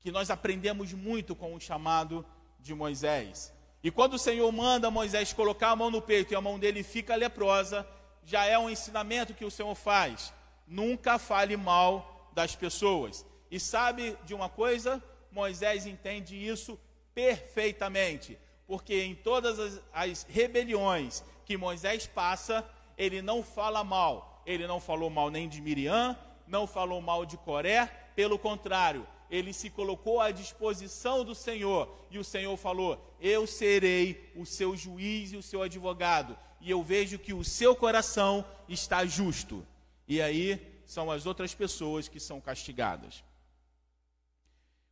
que 0.00 0.10
nós 0.10 0.30
aprendemos 0.30 0.92
muito 0.92 1.36
com 1.36 1.54
o 1.54 1.60
chamado 1.60 2.24
de 2.58 2.74
Moisés. 2.74 3.52
E 3.82 3.90
quando 3.90 4.14
o 4.14 4.18
Senhor 4.18 4.50
manda 4.50 4.90
Moisés 4.90 5.32
colocar 5.32 5.70
a 5.70 5.76
mão 5.76 5.90
no 5.90 6.02
peito 6.02 6.32
e 6.32 6.36
a 6.36 6.40
mão 6.40 6.58
dele 6.58 6.82
fica 6.82 7.14
leprosa, 7.14 7.86
já 8.24 8.44
é 8.44 8.58
um 8.58 8.70
ensinamento 8.70 9.34
que 9.34 9.44
o 9.44 9.50
Senhor 9.50 9.74
faz. 9.74 10.32
Nunca 10.66 11.18
fale 11.18 11.56
mal 11.56 12.30
das 12.32 12.54
pessoas. 12.54 13.26
E 13.50 13.58
sabe 13.58 14.16
de 14.24 14.34
uma 14.34 14.48
coisa? 14.48 15.02
Moisés 15.30 15.86
entende 15.86 16.36
isso 16.36 16.78
perfeitamente, 17.14 18.38
porque 18.66 19.02
em 19.02 19.14
todas 19.14 19.58
as, 19.58 19.80
as 19.92 20.26
rebeliões 20.28 21.24
que 21.44 21.56
Moisés 21.56 22.06
passa, 22.06 22.64
ele 22.96 23.20
não 23.20 23.42
fala 23.42 23.82
mal. 23.82 24.42
Ele 24.46 24.66
não 24.66 24.80
falou 24.80 25.10
mal 25.10 25.30
nem 25.30 25.48
de 25.48 25.60
Miriam, 25.60 26.16
não 26.46 26.66
falou 26.66 27.00
mal 27.00 27.26
de 27.26 27.36
Coré, 27.36 27.86
pelo 28.14 28.38
contrário, 28.38 29.06
ele 29.30 29.52
se 29.52 29.70
colocou 29.70 30.20
à 30.20 30.30
disposição 30.30 31.24
do 31.24 31.34
Senhor 31.34 31.88
e 32.10 32.18
o 32.18 32.24
Senhor 32.24 32.56
falou: 32.56 32.98
Eu 33.20 33.46
serei 33.46 34.32
o 34.34 34.44
seu 34.44 34.76
juiz 34.76 35.32
e 35.32 35.36
o 35.36 35.42
seu 35.42 35.62
advogado, 35.62 36.36
e 36.60 36.70
eu 36.70 36.82
vejo 36.82 37.18
que 37.18 37.32
o 37.32 37.44
seu 37.44 37.74
coração 37.74 38.44
está 38.68 39.04
justo. 39.04 39.66
E 40.06 40.20
aí 40.20 40.82
são 40.86 41.10
as 41.10 41.26
outras 41.26 41.54
pessoas 41.54 42.08
que 42.08 42.20
são 42.20 42.40
castigadas. 42.40 43.22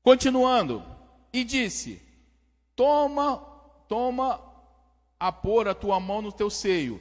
Continuando, 0.02 0.84
e 1.32 1.44
disse: 1.44 2.00
Toma, 2.74 3.38
toma 3.88 4.40
a 5.18 5.32
pôr 5.32 5.68
a 5.68 5.74
tua 5.74 5.98
mão 5.98 6.22
no 6.22 6.32
teu 6.32 6.50
seio. 6.50 7.00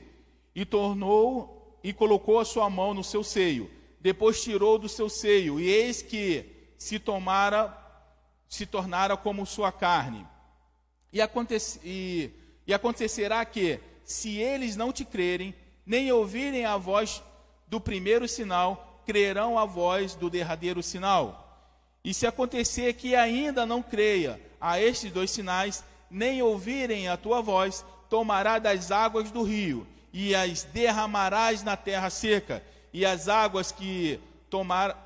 E 0.56 0.66
tornou 0.66 1.80
e 1.84 1.94
colocou 1.94 2.40
a 2.40 2.46
sua 2.46 2.70
mão 2.70 2.94
no 2.94 3.04
seu 3.04 3.24
seio. 3.24 3.70
Depois 4.00 4.42
tirou 4.42 4.78
do 4.78 4.90
seu 4.90 5.10
seio, 5.10 5.60
e 5.60 5.68
eis 5.68 6.02
que 6.02 6.72
se 6.78 7.00
tomara, 7.00 7.76
se 8.48 8.66
tornara 8.66 9.16
como 9.16 9.46
sua 9.46 9.72
carne. 9.72 10.26
E, 11.12 11.22
acontece, 11.22 11.80
e, 11.84 12.32
e 12.66 12.74
acontecerá 12.74 13.44
que, 13.46 13.80
se 14.08 14.38
eles 14.38 14.78
não 14.78 14.94
te 14.94 15.04
crerem, 15.04 15.54
nem 15.86 16.10
ouvirem 16.12 16.66
a 16.66 16.78
voz 16.78 17.22
do 17.68 17.80
primeiro 17.80 18.26
sinal, 18.26 19.04
crerão 19.06 19.60
a 19.60 19.66
voz 19.66 20.16
do 20.16 20.30
derradeiro 20.30 20.82
sinal. 20.82 21.70
E 22.04 22.14
se 22.14 22.26
acontecer 22.26 22.94
que 22.94 23.16
ainda 23.16 23.66
não 23.66 23.84
creia 23.84 24.42
a 24.62 24.80
estes 24.80 25.12
dois 25.12 25.30
sinais, 25.30 25.84
nem 26.10 26.42
ouvirem 26.42 27.10
a 27.10 27.18
tua 27.18 27.42
voz, 27.42 27.86
tomará 28.10 28.60
das 28.60 28.92
águas 28.92 29.30
do 29.30 29.44
rio 29.44 29.86
e 30.14 30.34
as 30.34 30.64
derramarás 30.64 31.62
na 31.62 31.76
terra 31.76 32.10
seca, 32.10 32.64
e 32.94 33.06
as 33.06 33.28
águas 33.28 33.74
que 33.74 34.20
tomar 34.50 35.06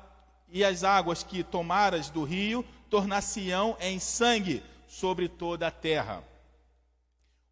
e 0.50 0.62
as 0.64 0.84
águas 0.84 1.24
que 1.24 1.42
tomaras 1.42 2.08
do 2.08 2.22
rio 2.22 2.64
tornar-se-ão 2.88 3.76
em 3.80 3.98
sangue 3.98 4.62
sobre 4.86 5.28
toda 5.28 5.66
a 5.66 5.70
terra. 5.70 6.22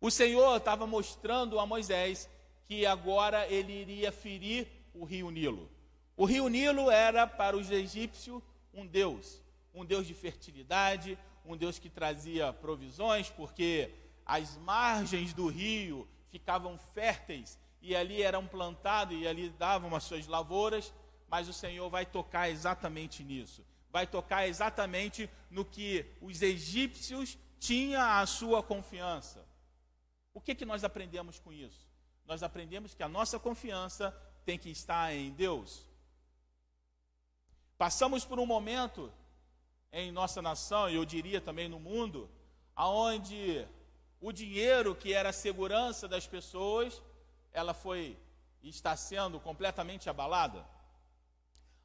O 0.00 0.10
Senhor 0.10 0.56
estava 0.56 0.86
mostrando 0.86 1.58
a 1.58 1.66
Moisés 1.66 2.28
que 2.66 2.86
agora 2.86 3.46
ele 3.48 3.72
iria 3.72 4.10
ferir 4.10 4.66
o 4.94 5.04
rio 5.04 5.30
Nilo. 5.30 5.70
O 6.16 6.24
rio 6.24 6.48
Nilo 6.48 6.90
era 6.90 7.26
para 7.26 7.56
os 7.56 7.70
egípcios 7.70 8.42
um 8.72 8.86
deus, 8.86 9.42
um 9.74 9.84
deus 9.84 10.06
de 10.06 10.14
fertilidade, 10.14 11.18
um 11.44 11.56
Deus 11.56 11.78
que 11.78 11.88
trazia 11.88 12.52
provisões, 12.52 13.28
porque 13.30 13.90
as 14.24 14.56
margens 14.58 15.32
do 15.32 15.48
rio 15.48 16.06
ficavam 16.28 16.78
férteis 16.78 17.58
e 17.82 17.96
ali 17.96 18.22
eram 18.22 18.46
plantados 18.46 19.16
e 19.18 19.26
ali 19.26 19.48
davam 19.50 19.94
as 19.94 20.04
suas 20.04 20.26
lavouras, 20.26 20.92
mas 21.28 21.48
o 21.48 21.52
Senhor 21.52 21.88
vai 21.88 22.04
tocar 22.04 22.48
exatamente 22.48 23.24
nisso. 23.24 23.64
Vai 23.90 24.06
tocar 24.06 24.46
exatamente 24.46 25.28
no 25.50 25.64
que 25.64 26.06
os 26.20 26.42
egípcios 26.42 27.36
tinham 27.58 28.00
a 28.00 28.24
sua 28.26 28.62
confiança. 28.62 29.44
O 30.32 30.40
que, 30.40 30.54
que 30.54 30.64
nós 30.64 30.84
aprendemos 30.84 31.38
com 31.38 31.52
isso? 31.52 31.88
Nós 32.24 32.42
aprendemos 32.42 32.94
que 32.94 33.02
a 33.02 33.08
nossa 33.08 33.38
confiança 33.38 34.10
tem 34.44 34.58
que 34.58 34.70
estar 34.70 35.12
em 35.14 35.30
Deus. 35.30 35.86
Passamos 37.76 38.24
por 38.24 38.38
um 38.38 38.46
momento 38.46 39.12
em 39.92 40.12
nossa 40.12 40.40
nação, 40.40 40.88
e 40.88 40.94
eu 40.94 41.04
diria 41.04 41.40
também 41.40 41.68
no 41.68 41.80
mundo, 41.80 42.30
aonde 42.76 43.66
o 44.20 44.30
dinheiro 44.32 44.94
que 44.94 45.12
era 45.12 45.30
a 45.30 45.32
segurança 45.32 46.06
das 46.06 46.26
pessoas, 46.26 47.02
ela 47.52 47.74
foi 47.74 48.16
e 48.62 48.68
está 48.68 48.94
sendo 48.96 49.40
completamente 49.40 50.08
abalada. 50.08 50.64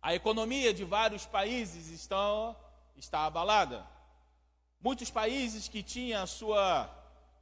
A 0.02 0.14
economia 0.14 0.74
de 0.74 0.84
vários 0.84 1.26
países 1.26 1.88
estão, 1.88 2.56
está 2.96 3.26
abalada. 3.26 3.88
Muitos 4.80 5.10
países 5.10 5.68
que 5.68 5.82
tinham 5.82 6.22
a 6.22 6.28
sua 6.28 6.88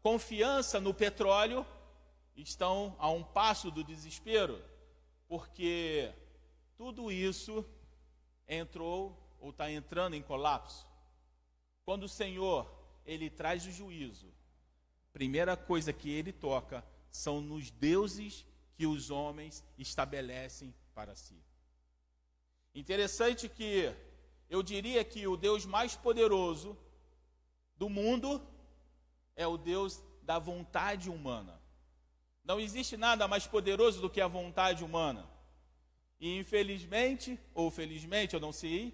confiança 0.04 0.82
no 0.82 0.94
petróleo 0.94 1.66
estão 2.36 2.94
a 3.00 3.10
um 3.10 3.24
passo 3.24 3.72
do 3.72 3.84
desespero, 3.84 4.62
porque 5.30 6.14
tudo 6.78 7.10
isso 7.10 7.66
entrou 8.46 9.18
ou 9.40 9.52
está 9.52 9.72
entrando 9.72 10.16
em 10.16 10.22
colapso. 10.22 10.86
Quando 11.86 12.04
o 12.04 12.10
Senhor 12.10 12.70
ele 13.06 13.30
traz 13.30 13.66
o 13.66 13.72
juízo, 13.72 14.28
primeira 15.14 15.56
coisa 15.56 15.94
que 15.94 16.10
ele 16.10 16.34
toca 16.34 16.84
são 17.10 17.40
nos 17.40 17.72
deuses 17.72 18.46
que 18.76 18.86
os 18.86 19.10
homens 19.10 19.64
estabelecem 19.78 20.74
para 20.94 21.16
si. 21.16 21.42
Interessante 22.76 23.48
que 23.48 23.94
eu 24.50 24.62
diria 24.62 25.04
que 25.06 25.26
o 25.28 25.38
Deus 25.38 25.66
mais 25.66 25.96
poderoso 25.96 26.78
do 27.78 27.88
mundo 27.88 28.46
é 29.36 29.48
o 29.48 29.58
Deus 29.58 30.02
da 30.22 30.40
vontade 30.40 31.10
humana. 31.10 31.60
Não 32.44 32.60
existe 32.60 32.98
nada 32.98 33.28
mais 33.28 33.48
poderoso 33.48 34.02
do 34.02 34.10
que 34.10 34.22
a 34.22 34.28
vontade 34.28 34.84
humana. 34.84 35.28
E 36.20 36.38
infelizmente, 36.38 37.40
ou 37.54 37.72
felizmente, 37.72 38.34
eu 38.34 38.40
não 38.40 38.52
sei, 38.52 38.94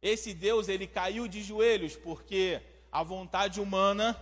esse 0.00 0.32
Deus, 0.32 0.68
ele 0.68 0.86
caiu 0.86 1.26
de 1.26 1.42
joelhos 1.42 1.96
porque 1.96 2.62
a 2.90 3.02
vontade 3.02 3.60
humana 3.60 4.16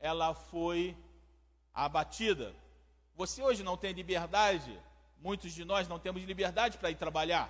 ela 0.00 0.34
foi 0.34 0.96
abatida. 1.72 2.54
Você 3.14 3.42
hoje 3.42 3.62
não 3.62 3.76
tem 3.76 3.92
liberdade, 3.92 4.78
muitos 5.20 5.52
de 5.52 5.64
nós 5.64 5.88
não 5.88 5.98
temos 5.98 6.22
liberdade 6.24 6.78
para 6.78 6.90
ir 6.90 6.96
trabalhar. 6.96 7.48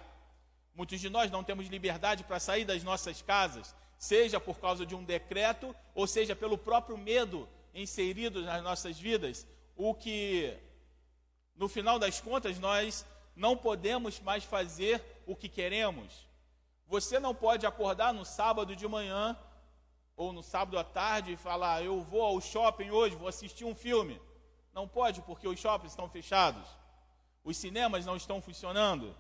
Muitos 0.75 1.01
de 1.01 1.09
nós 1.09 1.31
não 1.31 1.43
temos 1.43 1.67
liberdade 1.69 2.23
para 2.25 2.39
sair 2.39 2.65
das 2.65 2.85
nossas 2.85 3.21
casas, 3.23 3.75
seja 3.99 4.39
por 4.39 4.59
causa 4.59 4.87
de 4.87 4.95
um 4.95 5.03
decreto 5.03 5.75
ou 5.95 6.07
seja 6.07 6.35
pelo 6.37 6.57
próprio 6.57 6.97
medo 6.97 7.49
inserido 7.75 8.43
nas 8.43 8.63
nossas 8.63 8.99
vidas, 8.99 9.47
o 9.77 9.93
que 9.93 10.57
no 11.55 11.69
final 11.69 11.99
das 11.99 12.21
contas 12.21 12.59
nós 12.59 13.05
não 13.35 13.57
podemos 13.57 14.21
mais 14.21 14.45
fazer 14.45 15.03
o 15.27 15.37
que 15.37 15.49
queremos. 15.49 16.27
Você 16.87 17.19
não 17.19 17.35
pode 17.35 17.67
acordar 17.67 18.15
no 18.15 18.25
sábado 18.25 18.75
de 18.75 18.87
manhã 18.89 19.37
ou 20.17 20.33
no 20.33 20.43
sábado 20.43 20.79
à 20.79 20.85
tarde 20.85 21.33
e 21.33 21.37
falar: 21.37 21.83
Eu 21.83 22.01
vou 22.01 22.23
ao 22.23 22.41
shopping 22.41 22.91
hoje, 22.91 23.17
vou 23.17 23.29
assistir 23.29 23.65
um 23.65 23.75
filme. 23.75 24.21
Não 24.73 24.89
pode, 24.89 25.21
porque 25.23 25.47
os 25.47 25.59
shoppings 25.59 25.93
estão 25.93 26.09
fechados, 26.09 26.67
os 27.45 27.57
cinemas 27.57 28.07
não 28.07 28.17
estão 28.17 28.41
funcionando. 28.41 29.15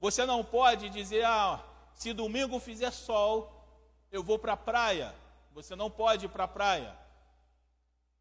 Você 0.00 0.26
não 0.26 0.44
pode 0.44 0.90
dizer: 0.90 1.24
Ah, 1.24 1.62
se 1.94 2.12
domingo 2.12 2.58
fizer 2.58 2.90
sol, 2.90 3.61
eu 4.12 4.22
vou 4.22 4.38
para 4.38 4.52
a 4.52 4.56
praia. 4.56 5.14
Você 5.52 5.74
não 5.74 5.90
pode 5.90 6.26
ir 6.26 6.28
para 6.28 6.44
a 6.44 6.48
praia. 6.48 6.96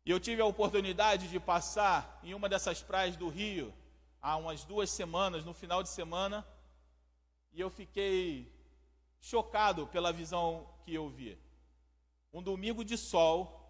E 0.06 0.10
eu 0.10 0.20
tive 0.20 0.42
a 0.42 0.46
oportunidade 0.46 1.28
de 1.28 1.40
passar 1.40 2.20
em 2.24 2.34
uma 2.34 2.50
dessas 2.50 2.82
praias 2.82 3.18
do 3.18 3.28
Rio 3.30 3.72
há 4.22 4.38
umas 4.38 4.64
duas 4.64 4.90
semanas, 4.90 5.44
no 5.44 5.54
final 5.54 5.84
de 5.84 5.90
semana, 5.90 6.48
e 7.52 7.60
eu 7.60 7.70
fiquei 7.70 8.52
chocado 9.20 9.88
pela 9.88 10.14
visão 10.14 10.68
que 10.86 10.94
eu 10.94 11.10
vi. 11.10 11.38
Um 12.32 12.42
domingo 12.42 12.86
de 12.86 12.98
sol 12.98 13.70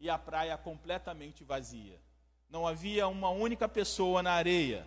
e 0.00 0.10
a 0.10 0.18
praia 0.18 0.58
completamente 0.58 1.44
vazia. 1.44 2.00
Não 2.48 2.66
havia 2.66 3.06
uma 3.06 3.30
única 3.30 3.68
pessoa 3.68 4.22
na 4.22 4.32
areia. 4.32 4.86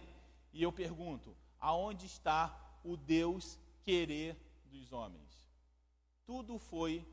E 0.51 0.61
eu 0.61 0.71
pergunto: 0.71 1.35
aonde 1.59 2.05
está 2.05 2.53
o 2.83 2.97
Deus 2.97 3.57
querer 3.83 4.35
dos 4.65 4.91
homens? 4.91 5.44
Tudo 6.27 6.57
foi 6.57 7.05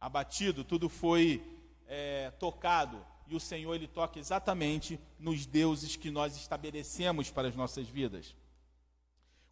abatido, 0.00 0.64
tudo 0.64 0.88
foi 0.88 1.42
é, 1.86 2.30
tocado. 2.30 3.04
E 3.28 3.36
o 3.36 3.40
Senhor, 3.40 3.74
Ele 3.74 3.86
toca 3.86 4.18
exatamente 4.18 4.98
nos 5.18 5.44
deuses 5.44 5.96
que 5.96 6.10
nós 6.10 6.34
estabelecemos 6.34 7.30
para 7.30 7.48
as 7.48 7.54
nossas 7.54 7.86
vidas. 7.86 8.34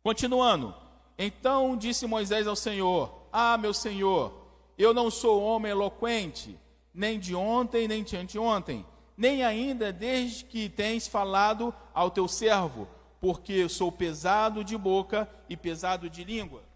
Continuando, 0.02 0.74
então 1.18 1.76
disse 1.76 2.06
Moisés 2.06 2.46
ao 2.46 2.56
Senhor: 2.56 3.28
Ah, 3.30 3.58
meu 3.58 3.74
Senhor, 3.74 4.32
eu 4.78 4.94
não 4.94 5.10
sou 5.10 5.42
homem 5.42 5.70
eloquente, 5.70 6.58
nem 6.94 7.20
de 7.20 7.34
ontem, 7.34 7.86
nem 7.86 8.02
de 8.02 8.16
anteontem, 8.16 8.86
nem 9.14 9.44
ainda 9.44 9.92
desde 9.92 10.46
que 10.46 10.70
tens 10.70 11.06
falado 11.06 11.74
ao 11.92 12.10
teu 12.10 12.26
servo, 12.26 12.88
porque 13.20 13.68
sou 13.68 13.92
pesado 13.92 14.64
de 14.64 14.76
boca 14.76 15.28
e 15.50 15.56
pesado 15.56 16.08
de 16.08 16.24
língua. 16.24 16.67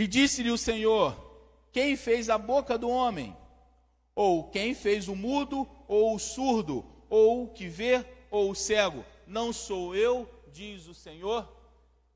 E 0.00 0.06
disse-lhe 0.06 0.50
o 0.50 0.56
Senhor: 0.56 1.14
Quem 1.70 1.94
fez 1.94 2.30
a 2.30 2.38
boca 2.38 2.78
do 2.78 2.88
homem? 2.88 3.36
Ou 4.14 4.48
quem 4.48 4.74
fez 4.74 5.08
o 5.08 5.14
mudo, 5.14 5.68
ou 5.86 6.14
o 6.14 6.18
surdo, 6.18 6.82
ou 7.10 7.44
o 7.44 7.48
que 7.48 7.68
vê, 7.68 8.02
ou 8.30 8.50
o 8.50 8.54
cego? 8.54 9.04
Não 9.26 9.52
sou 9.52 9.94
eu, 9.94 10.26
diz 10.50 10.86
o 10.86 10.94
Senhor. 10.94 11.46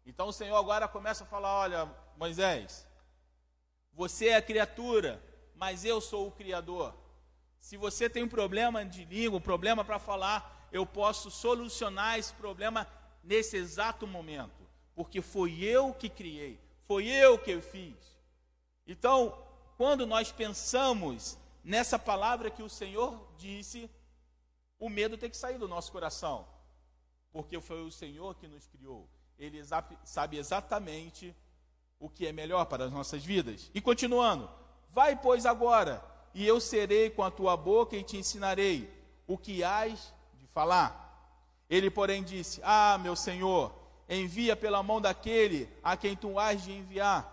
Então 0.06 0.28
o 0.28 0.32
Senhor 0.32 0.56
agora 0.56 0.88
começa 0.88 1.24
a 1.24 1.26
falar: 1.26 1.58
Olha, 1.58 1.94
Moisés, 2.16 2.86
você 3.92 4.28
é 4.28 4.36
a 4.36 4.40
criatura, 4.40 5.22
mas 5.54 5.84
eu 5.84 6.00
sou 6.00 6.26
o 6.26 6.32
Criador. 6.32 6.94
Se 7.60 7.76
você 7.76 8.08
tem 8.08 8.22
um 8.22 8.28
problema 8.28 8.82
de 8.82 9.04
língua, 9.04 9.36
um 9.36 9.42
problema 9.42 9.84
para 9.84 9.98
falar, 9.98 10.70
eu 10.72 10.86
posso 10.86 11.30
solucionar 11.30 12.18
esse 12.18 12.32
problema 12.32 12.88
nesse 13.22 13.58
exato 13.58 14.06
momento, 14.06 14.66
porque 14.94 15.20
foi 15.20 15.62
eu 15.62 15.92
que 15.92 16.08
criei, 16.08 16.63
foi 16.86 17.06
eu 17.06 17.38
que 17.38 17.60
fiz. 17.60 17.96
Então, 18.86 19.36
quando 19.76 20.06
nós 20.06 20.30
pensamos 20.30 21.38
nessa 21.62 21.98
palavra 21.98 22.50
que 22.50 22.62
o 22.62 22.68
Senhor 22.68 23.26
disse, 23.38 23.90
o 24.78 24.88
medo 24.88 25.16
tem 25.16 25.30
que 25.30 25.36
sair 25.36 25.58
do 25.58 25.68
nosso 25.68 25.90
coração 25.90 26.46
porque 27.34 27.60
foi 27.60 27.82
o 27.82 27.90
Senhor 27.90 28.36
que 28.36 28.46
nos 28.46 28.64
criou. 28.68 29.08
Ele 29.36 29.60
sabe 30.04 30.38
exatamente 30.38 31.34
o 31.98 32.08
que 32.08 32.28
é 32.28 32.32
melhor 32.32 32.64
para 32.66 32.84
as 32.84 32.92
nossas 32.92 33.24
vidas. 33.24 33.72
E 33.74 33.80
continuando, 33.80 34.48
vai, 34.88 35.20
pois, 35.20 35.44
agora, 35.44 36.00
e 36.32 36.46
eu 36.46 36.60
serei 36.60 37.10
com 37.10 37.24
a 37.24 37.32
tua 37.32 37.56
boca 37.56 37.96
e 37.96 38.04
te 38.04 38.16
ensinarei 38.16 38.88
o 39.26 39.36
que 39.36 39.64
hás 39.64 40.14
de 40.34 40.46
falar. 40.46 41.02
Ele, 41.68 41.90
porém, 41.90 42.22
disse: 42.22 42.60
Ah, 42.62 42.98
meu 43.02 43.16
Senhor, 43.16 43.74
envia 44.08 44.54
pela 44.54 44.82
mão 44.82 45.00
daquele 45.00 45.68
a 45.82 45.96
quem 45.96 46.16
tu 46.16 46.38
hás 46.38 46.62
de 46.62 46.72
enviar. 46.72 47.30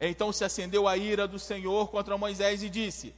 Então 0.00 0.32
se 0.32 0.44
acendeu 0.44 0.88
a 0.88 0.96
ira 0.96 1.28
do 1.28 1.38
Senhor 1.38 1.88
contra 1.90 2.18
Moisés 2.18 2.62
e 2.62 2.70
disse: 2.70 3.14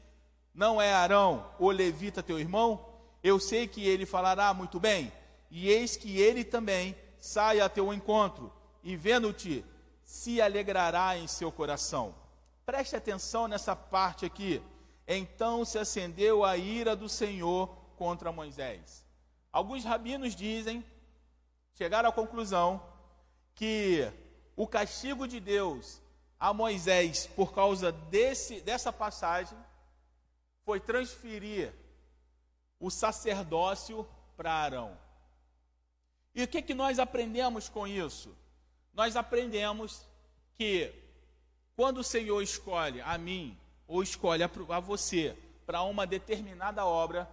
Não 0.55 0.81
é 0.81 0.93
Arão, 0.93 1.47
o 1.59 1.71
levita, 1.71 2.23
teu 2.23 2.39
irmão? 2.39 2.89
Eu 3.23 3.39
sei 3.39 3.69
que 3.69 3.87
ele 3.87 4.05
falará 4.05 4.53
muito 4.53 4.81
bem 4.81 5.13
e 5.55 5.69
eis 5.69 5.99
que 5.99 6.19
ele 6.19 6.43
também 6.43 6.97
sai 7.21 7.61
a 7.61 7.69
teu 7.69 7.93
encontro, 7.93 8.51
e 8.83 8.97
vendo-te, 8.97 9.63
se 10.03 10.41
alegrará 10.41 11.17
em 11.17 11.27
seu 11.27 11.53
coração. 11.53 12.15
Preste 12.65 12.97
atenção 12.97 13.47
nessa 13.47 13.77
parte 13.77 14.25
aqui. 14.25 14.63
Então 15.07 15.63
se 15.65 15.79
acendeu 15.79 16.43
a 16.43 16.57
ira 16.57 16.97
do 16.97 17.09
Senhor 17.09 17.69
contra 17.97 18.33
Moisés. 18.33 19.05
Alguns 19.53 19.85
rabinos 19.85 20.35
dizem, 20.35 20.83
chegaram 21.83 22.11
à 22.11 22.13
conclusão, 22.13 22.81
que 23.57 24.09
o 24.55 24.69
castigo 24.69 25.27
de 25.27 25.41
Deus 25.41 26.01
a 26.39 26.55
Moisés 26.55 27.27
por 27.27 27.53
causa 27.53 27.91
desse, 27.91 28.61
dessa 28.61 28.93
passagem 28.93 29.59
foi 30.65 30.79
transferir 30.79 31.75
o 32.79 32.89
sacerdócio 32.89 34.07
para 34.37 34.53
Arão. 34.53 34.97
E 36.33 36.45
o 36.45 36.49
que, 36.49 36.63
que 36.63 36.73
nós 36.73 37.01
aprendemos 37.01 37.69
com 37.69 37.85
isso? 37.85 38.33
Nós 38.95 39.17
aprendemos 39.17 40.07
que 40.55 40.95
quando 41.75 41.99
o 41.99 42.05
Senhor 42.05 42.41
escolhe 42.43 43.01
a 43.01 43.19
mim 43.19 43.59
ou 43.89 44.05
escolhe 44.05 44.45
a, 44.45 44.51
a 44.69 44.81
você 44.81 45.37
para 45.67 45.83
uma 45.83 46.07
determinada 46.07 46.87
obra, 46.87 47.29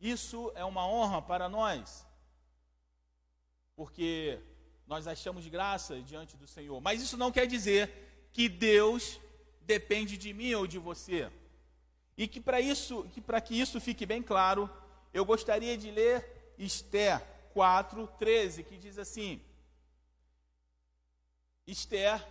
isso 0.00 0.50
é 0.54 0.64
uma 0.64 0.86
honra 0.86 1.20
para 1.20 1.46
nós, 1.46 2.05
porque 3.76 4.40
nós 4.86 5.06
achamos 5.06 5.46
graça 5.46 6.00
diante 6.00 6.36
do 6.36 6.48
Senhor. 6.48 6.80
Mas 6.80 7.02
isso 7.02 7.16
não 7.16 7.30
quer 7.30 7.46
dizer 7.46 8.28
que 8.32 8.48
Deus 8.48 9.20
depende 9.60 10.16
de 10.16 10.32
mim 10.32 10.54
ou 10.54 10.66
de 10.66 10.78
você. 10.78 11.30
E 12.16 12.26
que 12.26 12.40
para 12.40 12.60
isso, 12.60 13.04
que 13.12 13.20
para 13.20 13.40
que 13.40 13.60
isso 13.60 13.80
fique 13.80 14.06
bem 14.06 14.22
claro, 14.22 14.70
eu 15.12 15.24
gostaria 15.24 15.76
de 15.76 15.90
ler 15.90 16.54
Esther 16.58 17.22
4:13, 17.54 18.64
que 18.64 18.78
diz 18.78 18.98
assim: 18.98 19.40
Esther, 21.66 22.24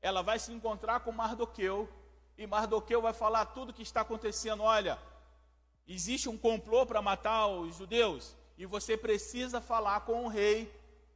ela 0.00 0.22
vai 0.22 0.38
se 0.38 0.52
encontrar 0.52 1.00
com 1.00 1.10
Mardoqueu, 1.10 1.88
e 2.38 2.46
Mardoqueu 2.46 3.02
vai 3.02 3.12
falar 3.12 3.46
tudo 3.46 3.70
o 3.70 3.74
que 3.74 3.82
está 3.82 4.02
acontecendo. 4.02 4.62
Olha, 4.62 4.98
existe 5.88 6.28
um 6.28 6.38
complô 6.38 6.86
para 6.86 7.02
matar 7.02 7.48
os 7.48 7.76
judeus, 7.76 8.36
e 8.60 8.66
você 8.66 8.94
precisa 8.94 9.58
falar 9.58 10.00
com 10.00 10.26
o 10.26 10.28
rei 10.28 10.70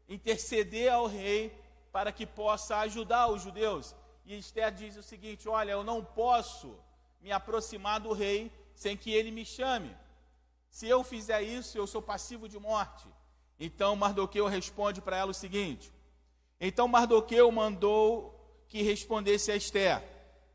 interceder 0.09 0.91
ao 0.91 1.07
rei 1.07 1.55
para 1.93 2.11
que 2.11 2.25
possa 2.25 2.79
ajudar 2.79 3.29
os 3.29 3.43
judeus. 3.43 3.95
E 4.25 4.39
Esther 4.39 4.73
diz 4.73 4.97
o 4.97 5.03
seguinte: 5.03 5.47
Olha, 5.47 5.73
eu 5.73 5.85
não 5.85 6.03
posso 6.03 6.75
me 7.21 7.31
aproximar 7.31 8.01
do 8.01 8.15
rei 8.15 8.51
sem 8.75 8.97
que 8.97 9.13
ele 9.13 9.31
me 9.31 9.45
chame. 9.45 9.95
Se 10.71 10.89
eu 10.89 11.05
fizer 11.05 11.43
isso, 11.43 11.77
eu 11.77 11.87
sou 11.87 12.01
passivo 12.01 12.49
de 12.49 12.59
morte. 12.59 13.07
Então 13.61 13.95
Mardoqueu 13.95 14.47
responde 14.47 15.03
para 15.03 15.19
ela 15.19 15.33
o 15.33 15.35
seguinte: 15.35 15.93
Então 16.59 16.89
Mardoqueu 16.89 17.53
mandou 17.53 18.35
que 18.69 18.81
respondesse 18.81 19.53
a 19.53 19.57
Esther: 19.57 20.03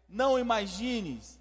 Não 0.07 0.39
imagines 0.39 1.39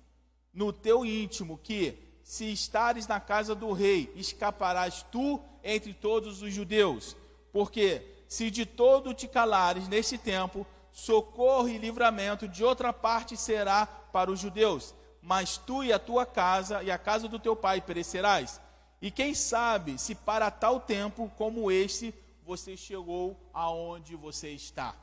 no 0.52 0.74
teu 0.74 1.06
íntimo 1.06 1.56
que, 1.56 2.07
se 2.28 2.52
estares 2.52 3.06
na 3.06 3.18
casa 3.20 3.54
do 3.54 3.72
rei, 3.72 4.12
escaparás 4.14 5.02
tu 5.10 5.40
entre 5.62 5.94
todos 5.94 6.42
os 6.42 6.52
judeus 6.52 7.16
porque 7.52 8.24
se 8.28 8.50
de 8.50 8.66
todo 8.66 9.14
te 9.14 9.26
calares 9.26 9.88
nesse 9.88 10.18
tempo, 10.18 10.66
socorro 10.92 11.68
e 11.68 11.78
livramento 11.78 12.46
de 12.46 12.62
outra 12.62 12.92
parte 12.92 13.36
será 13.36 13.86
para 13.86 14.30
os 14.30 14.40
judeus, 14.40 14.94
mas 15.22 15.56
tu 15.56 15.82
e 15.82 15.92
a 15.92 15.98
tua 15.98 16.26
casa 16.26 16.82
e 16.82 16.90
a 16.90 16.98
casa 16.98 17.28
do 17.28 17.38
teu 17.38 17.56
pai 17.56 17.80
perecerás. 17.80 18.60
E 19.00 19.10
quem 19.10 19.34
sabe 19.34 19.98
se 19.98 20.14
para 20.14 20.50
tal 20.50 20.80
tempo 20.80 21.30
como 21.36 21.70
este 21.70 22.14
você 22.44 22.76
chegou 22.76 23.36
aonde 23.52 24.16
você 24.16 24.50
está. 24.50 24.94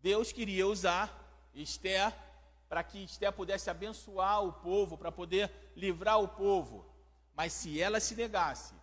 Deus 0.00 0.30
queria 0.30 0.66
usar 0.66 1.50
Esther 1.54 2.14
para 2.68 2.84
que 2.84 3.02
Esther 3.02 3.32
pudesse 3.32 3.70
abençoar 3.70 4.44
o 4.44 4.52
povo, 4.52 4.98
para 4.98 5.10
poder 5.10 5.50
livrar 5.74 6.20
o 6.20 6.28
povo. 6.28 6.86
Mas 7.34 7.52
se 7.52 7.80
ela 7.80 7.98
se 8.00 8.14
negasse, 8.14 8.74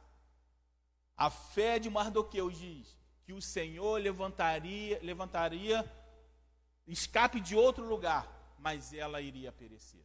a 1.16 1.30
fé 1.30 1.78
de 1.78 1.90
Mardoqueu 1.90 2.50
diz 2.50 2.98
que 3.24 3.34
o 3.34 3.42
Senhor 3.42 4.02
levantaria, 4.02 5.00
levantaria 5.02 5.90
escape 6.88 7.40
de 7.40 7.56
outro 7.56 7.84
lugar, 7.84 8.28
mas 8.60 8.94
ela 8.94 9.22
iria 9.22 9.52
perecer. 9.52 10.04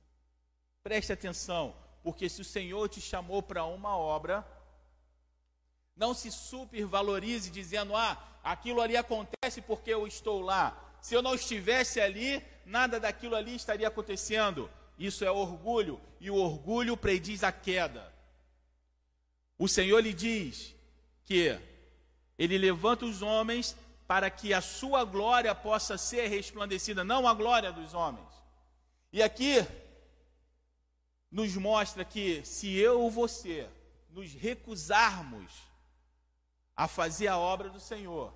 Preste 0.83 1.13
atenção, 1.13 1.75
porque 2.03 2.29
se 2.29 2.41
o 2.41 2.45
Senhor 2.45 2.89
te 2.89 3.01
chamou 3.01 3.43
para 3.43 3.65
uma 3.65 3.97
obra, 3.97 4.47
não 5.95 6.15
se 6.15 6.31
supervalorize 6.31 7.51
dizendo: 7.51 7.95
"Ah, 7.95 8.17
aquilo 8.43 8.81
ali 8.81 8.97
acontece 8.97 9.61
porque 9.61 9.91
eu 9.91 10.07
estou 10.07 10.41
lá. 10.41 10.90
Se 11.01 11.15
eu 11.15 11.23
não 11.23 11.35
estivesse 11.35 12.01
ali, 12.01 12.43
nada 12.65 13.01
daquilo 13.01 13.35
ali 13.35 13.55
estaria 13.55 13.89
acontecendo." 13.89 14.71
Isso 14.99 15.25
é 15.25 15.31
orgulho, 15.31 15.99
e 16.21 16.31
o 16.31 16.35
orgulho 16.35 16.95
prediz 16.97 17.43
a 17.43 17.51
queda. 17.51 18.13
O 19.59 19.67
Senhor 19.67 20.01
lhe 20.01 20.13
diz 20.13 20.75
que 21.25 21.59
ele 22.39 22.59
levanta 22.59 23.07
os 23.07 23.23
homens 23.23 23.77
para 24.07 24.29
que 24.29 24.53
a 24.53 24.61
sua 24.61 25.05
glória 25.05 25.55
possa 25.55 25.97
ser 25.97 26.29
resplandecida, 26.29 27.05
não 27.05 27.29
a 27.29 27.33
glória 27.33 27.73
dos 27.73 27.95
homens. 27.95 28.29
E 29.13 29.23
aqui 29.23 29.67
nos 31.31 31.55
mostra 31.57 32.05
que 32.05 32.45
se 32.45 32.75
eu 32.77 33.01
ou 33.01 33.11
você 33.11 33.69
nos 34.11 34.33
recusarmos 34.33 35.53
a 36.75 36.89
fazer 36.89 37.29
a 37.29 37.39
obra 37.39 37.69
do 37.71 37.79
Senhor, 37.79 38.35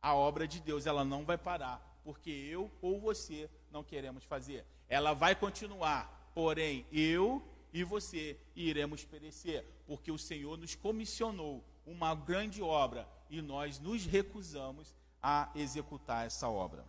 a 0.00 0.14
obra 0.14 0.46
de 0.46 0.60
Deus 0.60 0.86
ela 0.86 1.04
não 1.04 1.24
vai 1.24 1.36
parar, 1.36 2.00
porque 2.04 2.30
eu 2.30 2.70
ou 2.80 3.00
você 3.00 3.50
não 3.70 3.82
queremos 3.82 4.24
fazer. 4.24 4.64
Ela 4.88 5.12
vai 5.12 5.34
continuar, 5.34 6.30
porém 6.34 6.86
eu 6.92 7.42
e 7.72 7.84
você 7.84 8.38
iremos 8.56 9.04
perecer, 9.04 9.64
porque 9.86 10.10
o 10.10 10.18
Senhor 10.18 10.56
nos 10.56 10.74
comissionou 10.74 11.64
uma 11.86 12.14
grande 12.14 12.62
obra 12.62 13.08
e 13.30 13.42
nós 13.42 13.78
nos 13.78 14.04
recusamos 14.04 14.94
a 15.22 15.50
executar 15.54 16.26
essa 16.26 16.48
obra. 16.48 16.84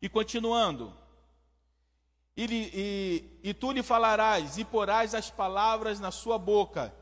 E 0.00 0.08
continuando, 0.08 0.92
e, 2.36 2.44
e, 2.44 3.50
e 3.50 3.54
tu 3.54 3.70
lhe 3.70 3.82
falarás 3.82 4.56
e 4.56 4.64
porás 4.64 5.14
as 5.14 5.30
palavras 5.30 6.00
na 6.00 6.10
sua 6.10 6.38
boca, 6.38 6.94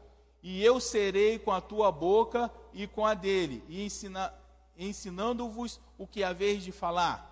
e 0.43 0.63
eu 0.63 0.81
serei 0.81 1.39
com 1.39 1.53
a 1.53 1.61
tua 1.61 1.93
boca 1.93 2.51
e 2.73 2.87
com 2.87 3.07
a 3.07 3.15
dele, 3.15 3.65
e 3.69 3.85
ensina, 3.85 4.33
ensinando-vos 4.81 5.79
o 5.99 6.07
que 6.07 6.25
haveis 6.25 6.65
de 6.65 6.73
falar. 6.73 7.29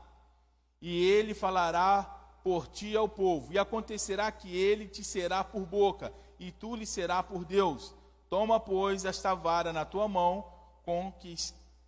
E 0.80 1.04
ele 1.08 1.34
falará 1.34 2.02
por 2.44 2.68
ti 2.68 2.96
ao 2.96 3.08
povo, 3.08 3.52
e 3.52 3.58
acontecerá 3.58 4.30
que 4.30 4.54
ele 4.54 4.86
te 4.86 5.02
será 5.02 5.42
por 5.42 5.66
boca, 5.66 6.12
e 6.38 6.52
tu 6.52 6.76
lhe 6.76 6.86
será 6.86 7.22
por 7.22 7.44
Deus. 7.44 7.94
Toma, 8.28 8.60
pois, 8.60 9.04
esta 9.04 9.34
vara 9.34 9.72
na 9.72 9.84
tua 9.84 10.06
mão, 10.06 10.44
com 10.84 11.12
que, 11.18 11.34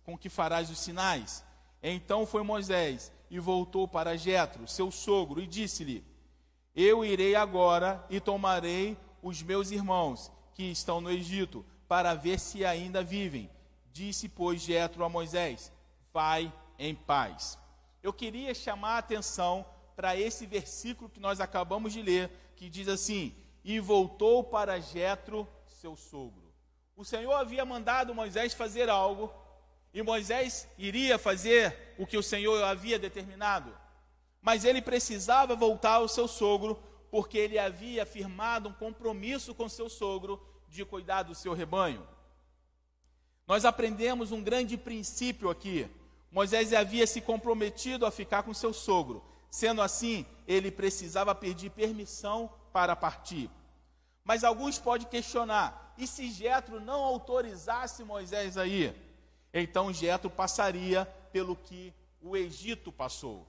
com 0.03 0.17
que 0.17 0.29
farás 0.29 0.69
os 0.69 0.79
sinais. 0.79 1.43
Então 1.81 2.25
foi 2.25 2.43
Moisés 2.43 3.11
e 3.29 3.39
voltou 3.39 3.87
para 3.87 4.17
Jetro, 4.17 4.67
seu 4.67 4.91
sogro, 4.91 5.41
e 5.41 5.47
disse-lhe: 5.47 6.03
Eu 6.75 7.05
irei 7.05 7.35
agora 7.35 8.05
e 8.09 8.19
tomarei 8.19 8.97
os 9.21 9.41
meus 9.41 9.71
irmãos 9.71 10.31
que 10.53 10.63
estão 10.63 10.99
no 10.99 11.09
Egito, 11.09 11.65
para 11.87 12.13
ver 12.13 12.39
se 12.39 12.65
ainda 12.65 13.03
vivem. 13.03 13.49
Disse, 13.91 14.29
pois, 14.29 14.61
Jetro 14.61 15.03
a 15.03 15.09
Moisés: 15.09 15.71
Vai 16.13 16.51
em 16.79 16.95
paz. 16.95 17.57
Eu 18.01 18.11
queria 18.11 18.53
chamar 18.53 18.95
a 18.95 18.99
atenção 18.99 19.65
para 19.95 20.15
esse 20.15 20.45
versículo 20.45 21.09
que 21.09 21.19
nós 21.19 21.39
acabamos 21.39 21.93
de 21.93 22.01
ler, 22.01 22.31
que 22.55 22.69
diz 22.69 22.87
assim: 22.87 23.35
E 23.63 23.79
voltou 23.79 24.43
para 24.43 24.79
Jetro, 24.79 25.47
seu 25.67 25.95
sogro. 25.95 26.51
O 26.95 27.05
Senhor 27.05 27.33
havia 27.33 27.65
mandado 27.65 28.15
Moisés 28.15 28.53
fazer 28.53 28.89
algo, 28.89 29.31
e 29.93 30.01
Moisés 30.01 30.67
iria 30.77 31.17
fazer 31.17 31.95
o 31.97 32.07
que 32.07 32.17
o 32.17 32.23
Senhor 32.23 32.63
havia 32.63 32.97
determinado. 32.97 33.75
Mas 34.41 34.65
ele 34.65 34.81
precisava 34.81 35.55
voltar 35.55 35.95
ao 35.95 36.07
seu 36.07 36.27
sogro, 36.27 36.81
porque 37.11 37.37
ele 37.37 37.59
havia 37.59 38.05
firmado 38.05 38.69
um 38.69 38.73
compromisso 38.73 39.53
com 39.53 39.67
seu 39.69 39.89
sogro 39.89 40.41
de 40.67 40.85
cuidar 40.85 41.23
do 41.23 41.35
seu 41.35 41.53
rebanho. 41.53 42.07
Nós 43.47 43.65
aprendemos 43.65 44.31
um 44.31 44.41
grande 44.41 44.77
princípio 44.77 45.49
aqui. 45.49 45.87
Moisés 46.31 46.73
havia 46.73 47.05
se 47.05 47.19
comprometido 47.19 48.05
a 48.05 48.11
ficar 48.11 48.43
com 48.43 48.53
seu 48.53 48.73
sogro, 48.73 49.21
Sendo 49.51 49.81
assim, 49.81 50.25
ele 50.47 50.71
precisava 50.71 51.35
pedir 51.35 51.69
permissão 51.71 52.49
para 52.71 52.95
partir. 52.95 53.49
Mas 54.23 54.45
alguns 54.45 54.79
podem 54.79 55.05
questionar: 55.05 55.93
e 55.97 56.07
se 56.07 56.31
Jetro 56.31 56.79
não 56.79 57.03
autorizasse 57.03 58.01
Moisés 58.05 58.57
a 58.57 58.65
ir? 58.65 58.95
Então 59.53 59.91
Jetro 59.91 60.29
passaria 60.29 61.05
pelo 61.33 61.57
que 61.57 61.93
o 62.21 62.37
Egito 62.37 62.93
passou. 62.93 63.45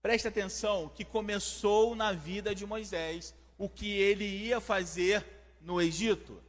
Preste 0.00 0.26
atenção 0.26 0.88
que 0.88 1.04
começou 1.04 1.94
na 1.94 2.12
vida 2.12 2.54
de 2.54 2.64
Moisés 2.64 3.34
o 3.58 3.68
que 3.68 3.92
ele 3.92 4.24
ia 4.24 4.60
fazer 4.60 5.24
no 5.60 5.80
Egito. 5.80 6.42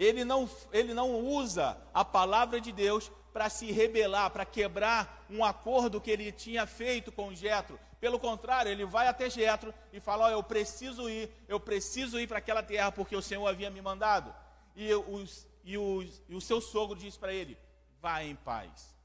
Ele 0.00 0.24
não, 0.24 0.48
ele 0.72 0.94
não 0.94 1.20
usa 1.20 1.76
a 1.92 2.02
palavra 2.02 2.58
de 2.58 2.72
Deus 2.72 3.12
para 3.34 3.50
se 3.50 3.70
rebelar, 3.70 4.30
para 4.30 4.46
quebrar 4.46 5.26
um 5.28 5.44
acordo 5.44 6.00
que 6.00 6.10
ele 6.10 6.32
tinha 6.32 6.66
feito 6.66 7.12
com 7.12 7.34
Jetro. 7.34 7.78
Pelo 8.00 8.18
contrário, 8.18 8.72
ele 8.72 8.86
vai 8.86 9.08
até 9.08 9.28
Jetro 9.28 9.74
e 9.92 10.00
fala: 10.00 10.28
oh, 10.28 10.30
"Eu 10.30 10.42
preciso 10.42 11.06
ir, 11.10 11.30
eu 11.46 11.60
preciso 11.60 12.18
ir 12.18 12.26
para 12.26 12.38
aquela 12.38 12.62
terra 12.62 12.90
porque 12.90 13.14
o 13.14 13.20
Senhor 13.20 13.46
havia 13.46 13.68
me 13.68 13.82
mandado". 13.82 14.34
E, 14.74 14.90
os, 14.94 15.46
e, 15.62 15.76
os, 15.76 16.22
e 16.30 16.34
o 16.34 16.40
seu 16.40 16.62
sogro 16.62 16.98
diz 16.98 17.18
para 17.18 17.34
ele: 17.34 17.58
"Vá 18.00 18.24
em 18.24 18.36
paz". 18.36 18.96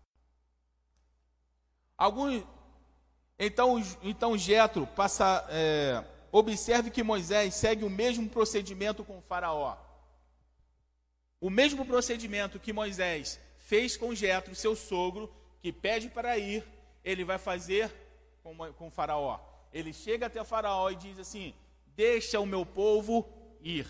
Alguns 1.97 2.41
então, 3.37 3.83
então 4.01 4.37
Jetro 4.37 4.87
passa 4.87 5.45
é, 5.49 6.01
observe 6.31 6.89
que 6.89 7.03
Moisés 7.03 7.53
segue 7.53 7.83
o 7.83 7.89
mesmo 7.89 8.29
procedimento 8.29 9.03
com 9.03 9.17
o 9.17 9.21
faraó. 9.21 9.75
O 11.45 11.49
mesmo 11.51 11.85
procedimento 11.85 12.59
que 12.59 12.73
Moisés 12.73 13.39
fez 13.59 13.95
com 13.95 14.15
Jetro, 14.15 14.55
seu 14.55 14.75
sogro, 14.75 15.31
que 15.61 15.71
pede 15.71 16.09
para 16.09 16.35
ir, 16.39 16.65
ele 17.03 17.23
vai 17.23 17.37
fazer 17.37 17.93
com, 18.41 18.57
com 18.73 18.89
faraó. 18.89 19.39
Ele 19.71 19.93
chega 19.93 20.25
até 20.25 20.43
faraó 20.43 20.89
e 20.89 20.95
diz 20.95 21.19
assim: 21.19 21.53
Deixa 21.95 22.39
o 22.39 22.47
meu 22.47 22.65
povo 22.65 23.29
ir. 23.61 23.87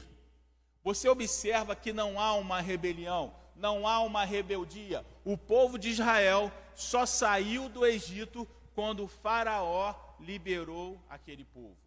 Você 0.84 1.08
observa 1.08 1.78
que 1.78 1.94
não 1.94 2.20
há 2.20 2.34
uma 2.34 2.60
rebelião, 2.60 3.34
não 3.56 3.88
há 3.88 4.02
uma 4.02 4.26
rebeldia. 4.26 5.06
O 5.24 5.38
povo 5.38 5.80
de 5.80 5.92
Israel 5.92 6.52
só 6.76 7.06
saiu 7.06 7.70
do 7.70 7.86
Egito 7.86 8.46
quando 8.74 9.08
Faraó 9.08 9.96
liberou 10.20 11.02
aquele 11.10 11.46
povo. 11.46 11.78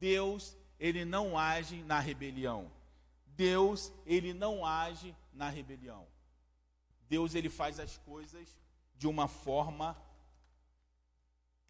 Deus, 0.00 0.56
ele 0.80 1.04
não 1.04 1.38
age 1.38 1.84
na 1.84 2.00
rebelião. 2.00 2.68
Deus, 3.36 3.92
ele 4.06 4.32
não 4.32 4.64
age 4.64 5.14
na 5.32 5.48
rebelião. 5.48 6.06
Deus, 7.08 7.34
ele 7.34 7.50
faz 7.50 7.78
as 7.80 7.98
coisas 7.98 8.56
de 8.96 9.06
uma 9.06 9.28
forma 9.28 9.96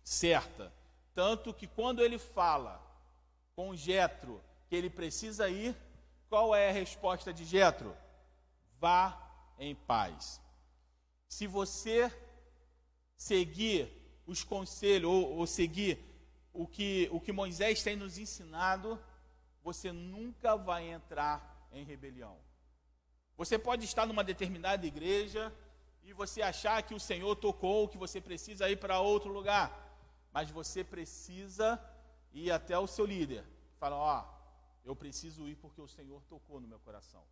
certa. 0.02 0.72
Tanto 1.14 1.54
que 1.54 1.66
quando 1.66 2.02
ele 2.02 2.18
fala 2.18 2.80
com 3.54 3.74
Jetro 3.74 4.42
que 4.68 4.74
ele 4.74 4.90
precisa 4.90 5.48
ir, 5.48 5.76
qual 6.28 6.54
é 6.54 6.68
a 6.68 6.72
resposta 6.72 7.32
de 7.32 7.44
Jetro? 7.44 7.96
Vá 8.78 9.18
em 9.58 9.74
paz. 9.74 10.40
Se 11.28 11.46
você 11.46 12.12
seguir 13.16 13.90
os 14.26 14.42
conselhos 14.42 15.10
ou, 15.10 15.36
ou 15.36 15.46
seguir 15.46 15.98
o 16.52 16.66
que, 16.66 17.08
o 17.12 17.20
que 17.20 17.32
Moisés 17.32 17.82
tem 17.82 17.96
nos 17.96 18.18
ensinado, 18.18 19.00
você 19.62 19.92
nunca 19.92 20.56
vai 20.56 20.90
entrar 20.90 21.53
em 21.78 21.84
rebelião. 21.84 22.38
Você 23.36 23.58
pode 23.58 23.84
estar 23.84 24.06
numa 24.06 24.22
determinada 24.22 24.86
igreja 24.86 25.52
e 26.02 26.12
você 26.12 26.42
achar 26.42 26.82
que 26.82 26.94
o 26.94 27.00
Senhor 27.00 27.34
tocou, 27.36 27.88
que 27.88 27.98
você 27.98 28.20
precisa 28.20 28.68
ir 28.68 28.76
para 28.76 29.00
outro 29.00 29.32
lugar, 29.32 29.66
mas 30.32 30.50
você 30.50 30.84
precisa 30.84 31.82
ir 32.32 32.50
até 32.50 32.78
o 32.78 32.86
seu 32.86 33.06
líder. 33.06 33.44
Fala, 33.78 33.96
ó, 33.96 34.24
eu 34.84 34.94
preciso 34.94 35.48
ir 35.48 35.56
porque 35.56 35.80
o 35.80 35.88
Senhor 35.88 36.22
tocou 36.24 36.60
no 36.60 36.68
meu 36.68 36.78
coração. 36.80 37.24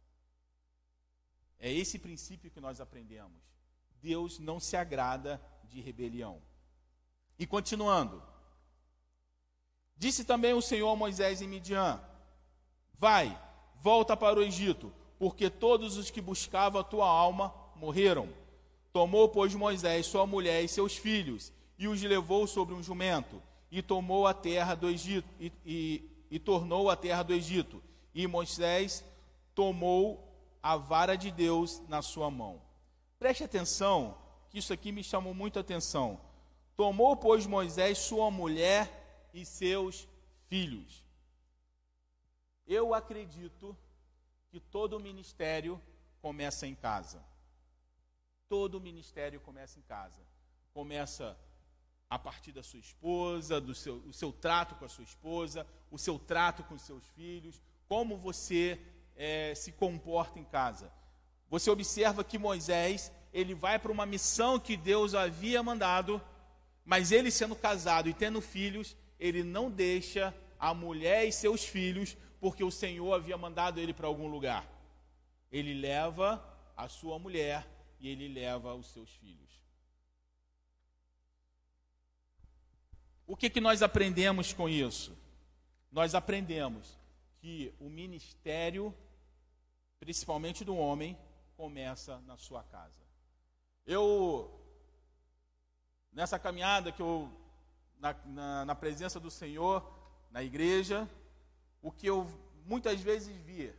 É 1.59 1.70
esse 1.70 1.99
princípio 1.99 2.51
que 2.51 2.61
nós 2.61 2.80
aprendemos. 2.80 3.40
Deus 4.01 4.38
não 4.38 4.59
se 4.59 4.76
agrada 4.76 5.40
de 5.64 5.80
rebelião. 5.80 6.43
E 7.38 7.47
continuando. 7.47 8.22
Disse 9.97 10.24
também 10.24 10.55
o 10.55 10.62
Senhor 10.62 10.90
a 10.90 10.97
Moisés 10.97 11.40
em 11.40 11.47
Midian: 11.47 12.03
Vai, 12.95 13.40
volta 13.83 14.16
para 14.16 14.39
o 14.39 14.43
Egito, 14.43 14.93
porque 15.18 15.51
todos 15.51 15.97
os 15.97 16.09
que 16.09 16.20
buscavam 16.20 16.80
a 16.80 16.85
tua 16.85 17.09
alma 17.09 17.53
morreram. 17.74 18.28
Tomou, 18.93 19.28
pois, 19.28 19.55
Moisés 19.55 20.07
sua 20.07 20.24
mulher 20.24 20.62
e 20.62 20.68
seus 20.68 20.97
filhos, 20.97 21.53
e 21.76 21.89
os 21.89 22.01
levou 22.01 22.47
sobre 22.47 22.74
um 22.74 22.83
jumento, 22.83 23.43
e 23.70 23.83
tomou 23.83 24.26
a 24.26 24.33
terra 24.33 24.76
do 24.76 24.89
Egito, 24.89 25.28
e, 25.41 25.53
e, 25.66 26.11
e 26.30 26.39
tornou 26.39 26.89
a 26.89 26.97
terra 26.97 27.24
do 27.24 27.35
Egito. 27.35 27.83
E 28.14 28.26
Moisés 28.26 29.05
tomou 29.53 30.33
a 30.62 30.76
vara 30.76 31.16
de 31.16 31.33
Deus 31.33 31.83
na 31.89 32.03
sua 32.03 32.30
mão. 32.30 32.62
Preste 33.18 33.43
atenção, 33.43 34.16
que 34.49 34.59
isso 34.59 34.72
aqui 34.72 34.93
me 34.93 35.03
chamou 35.03 35.35
muito 35.35 35.59
atenção. 35.59 36.20
Tomou, 36.76 37.16
pois, 37.16 37.47
Moisés 37.47 37.99
sua 37.99 38.30
mulher 38.30 39.28
e 39.35 39.45
seus 39.45 40.07
filhos. 40.49 41.01
Eu 42.66 42.94
acredito 42.94 43.76
que 44.48 44.60
todo 44.60 45.00
ministério 45.00 45.80
começa 46.20 46.66
em 46.66 46.74
casa. 46.74 47.22
Todo 48.48 48.80
ministério 48.80 49.40
começa 49.40 49.78
em 49.78 49.82
casa. 49.82 50.20
Começa 50.72 51.36
a 52.08 52.18
partir 52.18 52.52
da 52.52 52.62
sua 52.62 52.78
esposa, 52.78 53.60
do 53.60 53.74
seu, 53.74 53.96
o 54.06 54.12
seu 54.12 54.30
trato 54.30 54.74
com 54.74 54.84
a 54.84 54.88
sua 54.88 55.04
esposa, 55.04 55.66
o 55.90 55.98
seu 55.98 56.18
trato 56.18 56.62
com 56.64 56.74
os 56.74 56.82
seus 56.82 57.02
filhos, 57.16 57.60
como 57.88 58.16
você 58.16 58.78
é, 59.16 59.54
se 59.54 59.72
comporta 59.72 60.38
em 60.38 60.44
casa. 60.44 60.92
Você 61.48 61.70
observa 61.70 62.22
que 62.22 62.38
Moisés 62.38 63.10
ele 63.32 63.54
vai 63.54 63.78
para 63.78 63.90
uma 63.90 64.04
missão 64.04 64.60
que 64.60 64.76
Deus 64.76 65.14
havia 65.14 65.62
mandado, 65.62 66.20
mas 66.84 67.12
ele 67.12 67.30
sendo 67.30 67.56
casado 67.56 68.08
e 68.08 68.14
tendo 68.14 68.40
filhos, 68.42 68.94
ele 69.18 69.42
não 69.42 69.70
deixa 69.70 70.34
a 70.58 70.74
mulher 70.74 71.26
e 71.26 71.32
seus 71.32 71.64
filhos 71.64 72.16
porque 72.43 72.64
o 72.64 72.72
Senhor 72.72 73.14
havia 73.14 73.38
mandado 73.38 73.78
ele 73.78 73.95
para 73.95 74.09
algum 74.09 74.26
lugar. 74.26 74.68
Ele 75.53 75.72
leva 75.72 76.45
a 76.76 76.88
sua 76.88 77.16
mulher 77.16 77.64
e 78.01 78.09
ele 78.09 78.26
leva 78.26 78.74
os 78.74 78.88
seus 78.88 79.09
filhos. 79.12 79.62
O 83.28 83.36
que, 83.36 83.49
que 83.49 83.61
nós 83.61 83.80
aprendemos 83.80 84.53
com 84.53 84.68
isso? 84.68 85.16
Nós 85.93 86.16
aprendemos 86.16 86.99
que 87.38 87.72
o 87.78 87.88
ministério, 87.88 88.93
principalmente 90.01 90.64
do 90.64 90.76
homem, 90.76 91.16
começa 91.57 92.18
na 92.22 92.36
sua 92.36 92.64
casa. 92.64 93.07
Eu, 93.86 94.53
nessa 96.12 96.40
caminhada 96.40 96.90
que 96.90 97.03
eu, 97.03 97.30
na, 98.01 98.16
na, 98.26 98.64
na 98.64 98.74
presença 98.74 99.20
do 99.20 99.30
Senhor, 99.30 99.88
na 100.28 100.43
igreja, 100.43 101.09
o 101.83 101.91
que 101.91 102.07
eu 102.07 102.26
muitas 102.64 103.01
vezes 103.01 103.37
via 103.37 103.76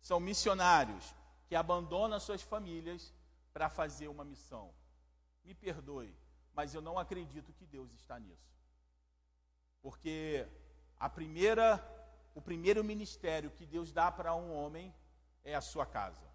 são 0.00 0.18
missionários 0.18 1.14
que 1.48 1.54
abandonam 1.54 2.18
suas 2.18 2.42
famílias 2.42 3.14
para 3.52 3.70
fazer 3.70 4.08
uma 4.08 4.24
missão. 4.24 4.74
Me 5.44 5.54
perdoe, 5.54 6.14
mas 6.52 6.74
eu 6.74 6.80
não 6.80 6.98
acredito 6.98 7.52
que 7.52 7.64
Deus 7.64 7.92
está 7.92 8.18
nisso. 8.18 8.52
Porque 9.80 10.46
a 10.98 11.08
primeira, 11.08 11.82
o 12.34 12.40
primeiro 12.40 12.82
ministério 12.82 13.50
que 13.50 13.64
Deus 13.64 13.92
dá 13.92 14.10
para 14.10 14.34
um 14.34 14.52
homem 14.52 14.92
é 15.44 15.54
a 15.54 15.60
sua 15.60 15.86
casa. 15.86 16.26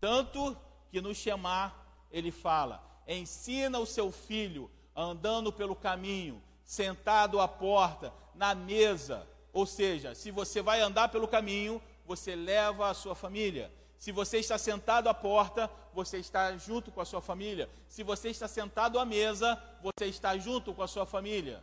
Tanto 0.00 0.56
que 0.90 1.00
no 1.00 1.14
chamar 1.14 2.06
ele 2.10 2.30
fala: 2.30 2.82
ensina 3.06 3.78
o 3.78 3.86
seu 3.86 4.10
filho 4.10 4.70
andando 4.96 5.52
pelo 5.52 5.76
caminho, 5.76 6.42
sentado 6.64 7.40
à 7.40 7.46
porta, 7.46 8.12
na 8.34 8.54
mesa, 8.54 9.28
ou 9.52 9.66
seja, 9.66 10.14
se 10.14 10.30
você 10.30 10.62
vai 10.62 10.80
andar 10.80 11.08
pelo 11.08 11.28
caminho, 11.28 11.82
você 12.06 12.34
leva 12.34 12.88
a 12.88 12.94
sua 12.94 13.14
família. 13.14 13.70
Se 13.98 14.10
você 14.10 14.38
está 14.38 14.58
sentado 14.58 15.08
à 15.08 15.14
porta, 15.14 15.70
você 15.94 16.18
está 16.18 16.56
junto 16.56 16.90
com 16.90 17.00
a 17.00 17.04
sua 17.04 17.20
família. 17.20 17.68
Se 17.86 18.02
você 18.02 18.30
está 18.30 18.48
sentado 18.48 18.98
à 18.98 19.04
mesa, 19.04 19.62
você 19.82 20.06
está 20.06 20.36
junto 20.38 20.74
com 20.74 20.82
a 20.82 20.88
sua 20.88 21.06
família. 21.06 21.62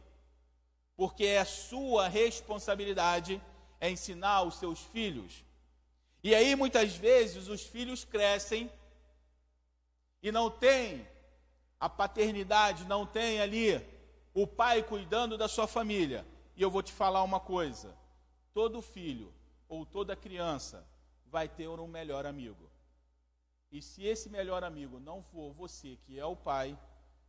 Porque 0.95 1.25
é 1.25 1.43
sua 1.43 2.07
responsabilidade 2.07 3.41
é 3.79 3.89
ensinar 3.89 4.43
os 4.43 4.55
seus 4.55 4.79
filhos. 4.79 5.43
E 6.23 6.35
aí 6.35 6.55
muitas 6.55 6.95
vezes 6.95 7.47
os 7.47 7.63
filhos 7.63 8.03
crescem 8.03 8.69
e 10.21 10.31
não 10.31 10.49
tem 10.49 11.07
a 11.79 11.89
paternidade, 11.89 12.85
não 12.85 13.05
tem 13.05 13.39
ali 13.39 13.81
o 14.33 14.45
pai 14.45 14.83
cuidando 14.83 15.37
da 15.37 15.47
sua 15.47 15.65
família. 15.65 16.25
E 16.59 16.61
eu 16.61 16.69
vou 16.69 16.83
te 16.83 16.91
falar 16.91 17.23
uma 17.23 17.39
coisa: 17.39 17.95
todo 18.53 18.81
filho 18.81 19.33
ou 19.69 19.85
toda 19.85 20.13
criança 20.13 20.85
vai 21.25 21.47
ter 21.47 21.69
um 21.69 21.87
melhor 21.87 22.25
amigo. 22.25 22.69
E 23.71 23.81
se 23.81 24.03
esse 24.03 24.27
melhor 24.27 24.61
amigo 24.61 24.99
não 24.99 25.23
for 25.23 25.53
você, 25.53 25.97
que 26.03 26.19
é 26.19 26.25
o 26.25 26.35
pai, 26.35 26.77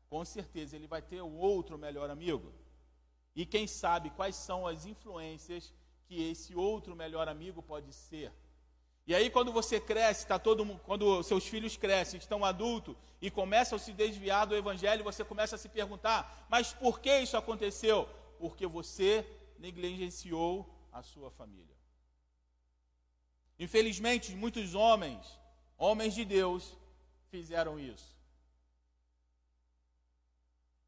com 0.08 0.24
certeza 0.24 0.74
ele 0.74 0.88
vai 0.88 1.00
ter 1.00 1.20
outro 1.20 1.78
melhor 1.78 2.10
amigo. 2.10 2.52
E 3.36 3.46
quem 3.46 3.68
sabe 3.68 4.10
quais 4.10 4.34
são 4.34 4.66
as 4.66 4.84
influências 4.84 5.72
que 6.06 6.28
esse 6.28 6.56
outro 6.56 6.96
melhor 6.96 7.28
amigo 7.28 7.62
pode 7.62 7.92
ser. 7.92 8.32
E 9.06 9.14
aí 9.14 9.30
quando 9.30 9.52
você 9.52 9.78
cresce, 9.78 10.26
tá 10.26 10.40
todo 10.40 10.66
quando 10.78 11.22
seus 11.22 11.46
filhos 11.46 11.76
crescem, 11.76 12.18
estão 12.18 12.44
adultos 12.44 12.96
e 13.22 13.30
começam 13.30 13.76
a 13.76 13.78
se 13.78 13.92
desviar 13.92 14.44
do 14.44 14.56
evangelho, 14.56 15.04
você 15.04 15.24
começa 15.24 15.54
a 15.54 15.58
se 15.58 15.68
perguntar: 15.68 16.48
"Mas 16.48 16.72
por 16.72 16.98
que 16.98 17.16
isso 17.20 17.36
aconteceu?" 17.36 18.08
Porque 18.40 18.66
você 18.66 19.12
negligenciou 19.58 20.66
a 20.90 21.02
sua 21.02 21.30
família. 21.30 21.76
Infelizmente, 23.58 24.34
muitos 24.34 24.74
homens, 24.74 25.38
homens 25.76 26.14
de 26.14 26.24
Deus, 26.24 26.74
fizeram 27.30 27.78
isso. 27.78 28.16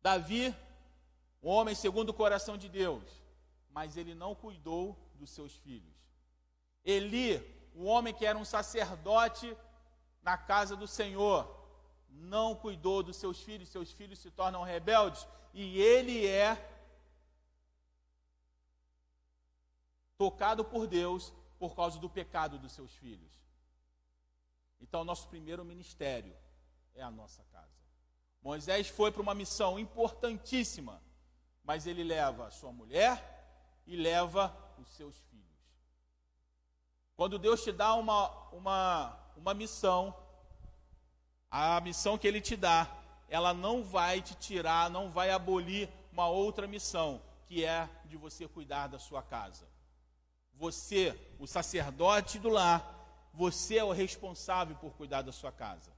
Davi, 0.01 0.55
um 1.43 1.51
homem 1.51 1.75
segundo 1.75 2.09
o 2.09 2.15
coração 2.15 2.57
de 2.57 2.71
Deus, 2.71 3.05
mas 3.71 3.99
ele 3.99 4.15
não 4.15 4.35
cuidou 4.35 4.97
dos 5.17 5.29
seus 5.29 5.55
filhos. 5.57 5.95
Eli, 6.83 7.31
um 7.77 7.87
homem 7.87 8.15
que 8.15 8.25
era 8.25 8.39
um 8.39 8.47
sacerdote 8.47 9.55
na 10.23 10.39
casa 10.39 10.75
do 10.75 10.89
Senhor, 10.89 11.41
não 12.09 12.55
cuidou 12.55 13.03
dos 13.03 13.17
seus 13.17 13.41
filhos, 13.43 13.69
seus 13.69 13.93
filhos 13.93 14.19
se 14.19 14.31
tornam 14.31 14.63
rebeldes 14.63 15.29
e 15.53 15.79
ele 15.79 16.27
é 16.27 16.72
tocado 20.23 20.65
por 20.65 20.87
Deus 20.87 21.33
por 21.59 21.75
causa 21.75 21.99
do 21.99 22.09
pecado 22.09 22.57
dos 22.57 22.71
seus 22.71 22.95
filhos. 22.95 23.33
Então, 24.81 25.03
nosso 25.03 25.27
primeiro 25.27 25.65
ministério 25.65 26.33
é 26.95 27.03
a 27.03 27.11
nossa 27.11 27.43
casa. 27.51 27.83
Moisés 28.41 28.87
foi 28.87 29.11
para 29.11 29.21
uma 29.21 29.35
missão 29.35 29.81
importantíssima, 29.81 31.03
mas 31.65 31.89
ele 31.89 32.05
leva 32.05 32.53
sua 32.53 32.71
mulher 32.71 33.83
e 33.85 33.97
leva 33.97 34.57
os 34.79 34.91
seus 34.91 35.19
filhos. 35.23 35.59
Quando 37.17 37.37
Deus 37.37 37.65
te 37.65 37.73
dá 37.73 37.95
uma, 37.95 38.29
uma, 38.53 39.19
uma 39.37 39.55
missão, 39.55 40.15
a 41.51 41.81
missão 41.81 42.17
que 42.17 42.29
Ele 42.29 42.41
te 42.41 42.57
dá, 42.57 42.89
ela 43.29 43.53
não 43.53 43.83
vai 43.83 44.23
te 44.23 44.37
tirar, 44.37 44.89
não 44.89 45.11
vai 45.11 45.33
abolir 45.33 45.89
uma 46.13 46.29
outra 46.29 46.69
missão, 46.69 47.21
que 47.47 47.65
é 47.65 47.91
de 48.05 48.17
você 48.17 48.47
cuidar 48.47 48.87
da 48.87 49.01
sua 49.01 49.21
casa. 49.21 49.72
Você, 50.63 51.13
o 51.41 51.47
sacerdote 51.49 52.39
do 52.39 52.49
lar, 52.49 52.81
você 53.35 53.79
é 53.79 53.85
o 53.85 53.91
responsável 53.91 54.77
por 54.77 54.93
cuidar 54.93 55.23
da 55.23 55.33
sua 55.33 55.51
casa. 55.51 55.91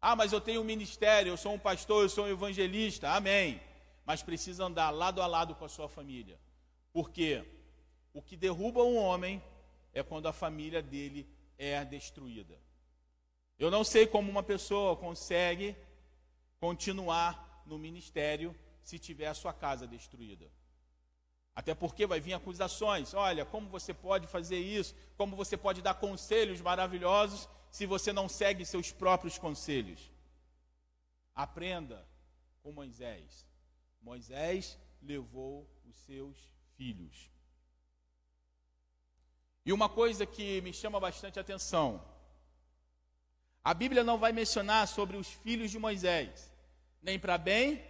Ah, 0.00 0.16
mas 0.16 0.32
eu 0.32 0.40
tenho 0.40 0.62
um 0.62 0.64
ministério, 0.64 1.28
eu 1.28 1.36
sou 1.36 1.52
um 1.52 1.58
pastor, 1.58 2.04
eu 2.04 2.08
sou 2.08 2.24
um 2.24 2.28
evangelista. 2.28 3.10
Amém. 3.10 3.60
Mas 4.06 4.22
precisa 4.22 4.64
andar 4.64 4.88
lado 4.88 5.20
a 5.20 5.26
lado 5.26 5.54
com 5.54 5.66
a 5.66 5.68
sua 5.68 5.90
família. 5.90 6.40
Porque 6.90 7.44
o 8.14 8.22
que 8.22 8.34
derruba 8.34 8.82
um 8.82 8.96
homem 8.96 9.42
é 9.92 10.02
quando 10.02 10.26
a 10.26 10.32
família 10.32 10.80
dele 10.80 11.28
é 11.58 11.84
destruída. 11.84 12.58
Eu 13.58 13.70
não 13.70 13.84
sei 13.84 14.06
como 14.06 14.30
uma 14.30 14.42
pessoa 14.42 14.96
consegue 14.96 15.76
continuar 16.58 17.62
no 17.66 17.76
ministério 17.76 18.56
se 18.82 18.98
tiver 18.98 19.26
a 19.26 19.34
sua 19.34 19.52
casa 19.52 19.86
destruída. 19.86 20.50
Até 21.58 21.74
porque 21.74 22.06
vai 22.06 22.20
vir 22.20 22.34
acusações. 22.34 23.14
Olha, 23.14 23.44
como 23.44 23.68
você 23.68 23.92
pode 23.92 24.28
fazer 24.28 24.60
isso? 24.60 24.94
Como 25.16 25.34
você 25.34 25.56
pode 25.56 25.82
dar 25.82 25.94
conselhos 25.94 26.60
maravilhosos 26.60 27.48
se 27.68 27.84
você 27.84 28.12
não 28.12 28.28
segue 28.28 28.64
seus 28.64 28.92
próprios 28.92 29.38
conselhos? 29.38 30.08
Aprenda 31.34 32.06
com 32.62 32.70
Moisés. 32.70 33.44
Moisés 34.00 34.78
levou 35.02 35.68
os 35.84 35.96
seus 35.96 36.38
filhos. 36.76 37.28
E 39.66 39.72
uma 39.72 39.88
coisa 39.88 40.24
que 40.24 40.60
me 40.60 40.72
chama 40.72 41.00
bastante 41.00 41.40
atenção: 41.40 42.00
a 43.64 43.74
Bíblia 43.74 44.04
não 44.04 44.16
vai 44.16 44.30
mencionar 44.30 44.86
sobre 44.86 45.16
os 45.16 45.26
filhos 45.26 45.72
de 45.72 45.78
Moisés, 45.80 46.54
nem 47.02 47.18
para 47.18 47.36
bem 47.36 47.84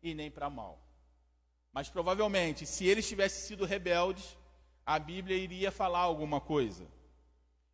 e 0.00 0.14
nem 0.14 0.30
para 0.30 0.48
mal. 0.48 0.81
Mas 1.72 1.88
provavelmente, 1.88 2.66
se 2.66 2.84
eles 2.86 3.08
tivessem 3.08 3.46
sido 3.46 3.64
rebeldes, 3.64 4.36
a 4.84 4.98
Bíblia 4.98 5.36
iria 5.36 5.72
falar 5.72 6.00
alguma 6.00 6.40
coisa. 6.40 6.86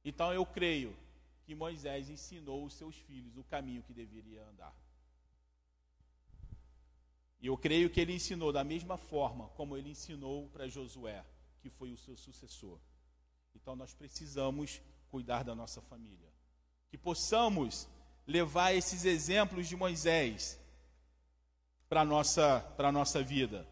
Então 0.05 0.33
eu 0.33 0.47
creio 0.47 0.97
que 1.45 1.55
Moisés 1.55 2.09
ensinou 2.09 2.65
os 2.65 2.75
seus 2.75 2.95
filhos 2.97 3.37
o 3.37 3.43
caminho 3.43 3.83
que 3.83 3.93
deveria 3.93 4.45
andar. 4.45 4.75
E 7.41 7.47
eu 7.47 7.57
creio 7.57 7.91
que 7.91 8.01
ele 8.01 8.15
ensinou 8.15 8.53
da 8.53 8.63
mesma 8.63 8.97
forma 8.97 9.49
como 9.51 9.77
ele 9.77 9.91
ensinou 9.91 10.49
para 10.49 10.69
Josué, 10.69 11.25
que 11.61 11.69
foi 11.69 11.93
o 11.93 11.97
seu 11.97 12.17
sucessor. 12.17 12.79
Então 13.55 13.75
nós 13.75 13.95
precisamos 13.95 14.81
cuidar 15.11 15.43
da 15.43 15.55
nossa 15.55 15.81
família. 15.83 16.29
Que 16.89 16.97
possamos 16.97 17.89
levar 18.27 18.73
esses 18.75 19.05
exemplos 19.05 19.67
de 19.67 19.75
Moisés 19.75 20.59
para 21.89 22.03
a 22.03 22.05
nossa, 22.05 22.77
nossa 22.93 23.23
vida 23.23 23.67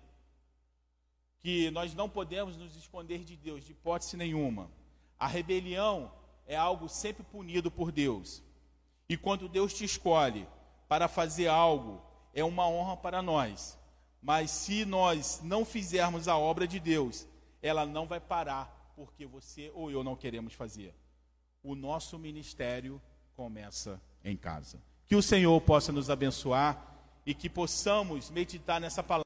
que 1.40 1.70
nós 1.70 1.94
não 1.94 2.08
podemos 2.08 2.56
nos 2.56 2.76
esconder 2.76 3.24
de 3.24 3.36
Deus, 3.36 3.64
de 3.64 3.72
hipótese 3.72 4.16
nenhuma. 4.16 4.70
A 5.18 5.26
rebelião 5.26 6.12
é 6.46 6.56
algo 6.56 6.88
sempre 6.88 7.22
punido 7.22 7.70
por 7.70 7.90
Deus. 7.92 8.42
E 9.08 9.16
quando 9.16 9.48
Deus 9.48 9.72
te 9.72 9.84
escolhe 9.84 10.46
para 10.88 11.08
fazer 11.08 11.48
algo, 11.48 12.02
é 12.34 12.44
uma 12.44 12.68
honra 12.68 12.96
para 12.96 13.22
nós. 13.22 13.78
Mas 14.20 14.50
se 14.50 14.84
nós 14.84 15.40
não 15.42 15.64
fizermos 15.64 16.26
a 16.26 16.36
obra 16.36 16.66
de 16.66 16.80
Deus, 16.80 17.26
ela 17.62 17.86
não 17.86 18.06
vai 18.06 18.20
parar 18.20 18.92
porque 18.96 19.26
você 19.26 19.70
ou 19.74 19.90
eu 19.90 20.02
não 20.02 20.16
queremos 20.16 20.54
fazer. 20.54 20.94
O 21.62 21.74
nosso 21.74 22.18
ministério 22.18 23.00
começa 23.34 24.00
em 24.24 24.36
casa. 24.36 24.80
Que 25.06 25.14
o 25.14 25.22
Senhor 25.22 25.60
possa 25.60 25.92
nos 25.92 26.10
abençoar 26.10 26.96
e 27.24 27.34
que 27.34 27.48
possamos 27.48 28.30
meditar 28.30 28.80
nessa 28.80 29.02
palavra. 29.02 29.06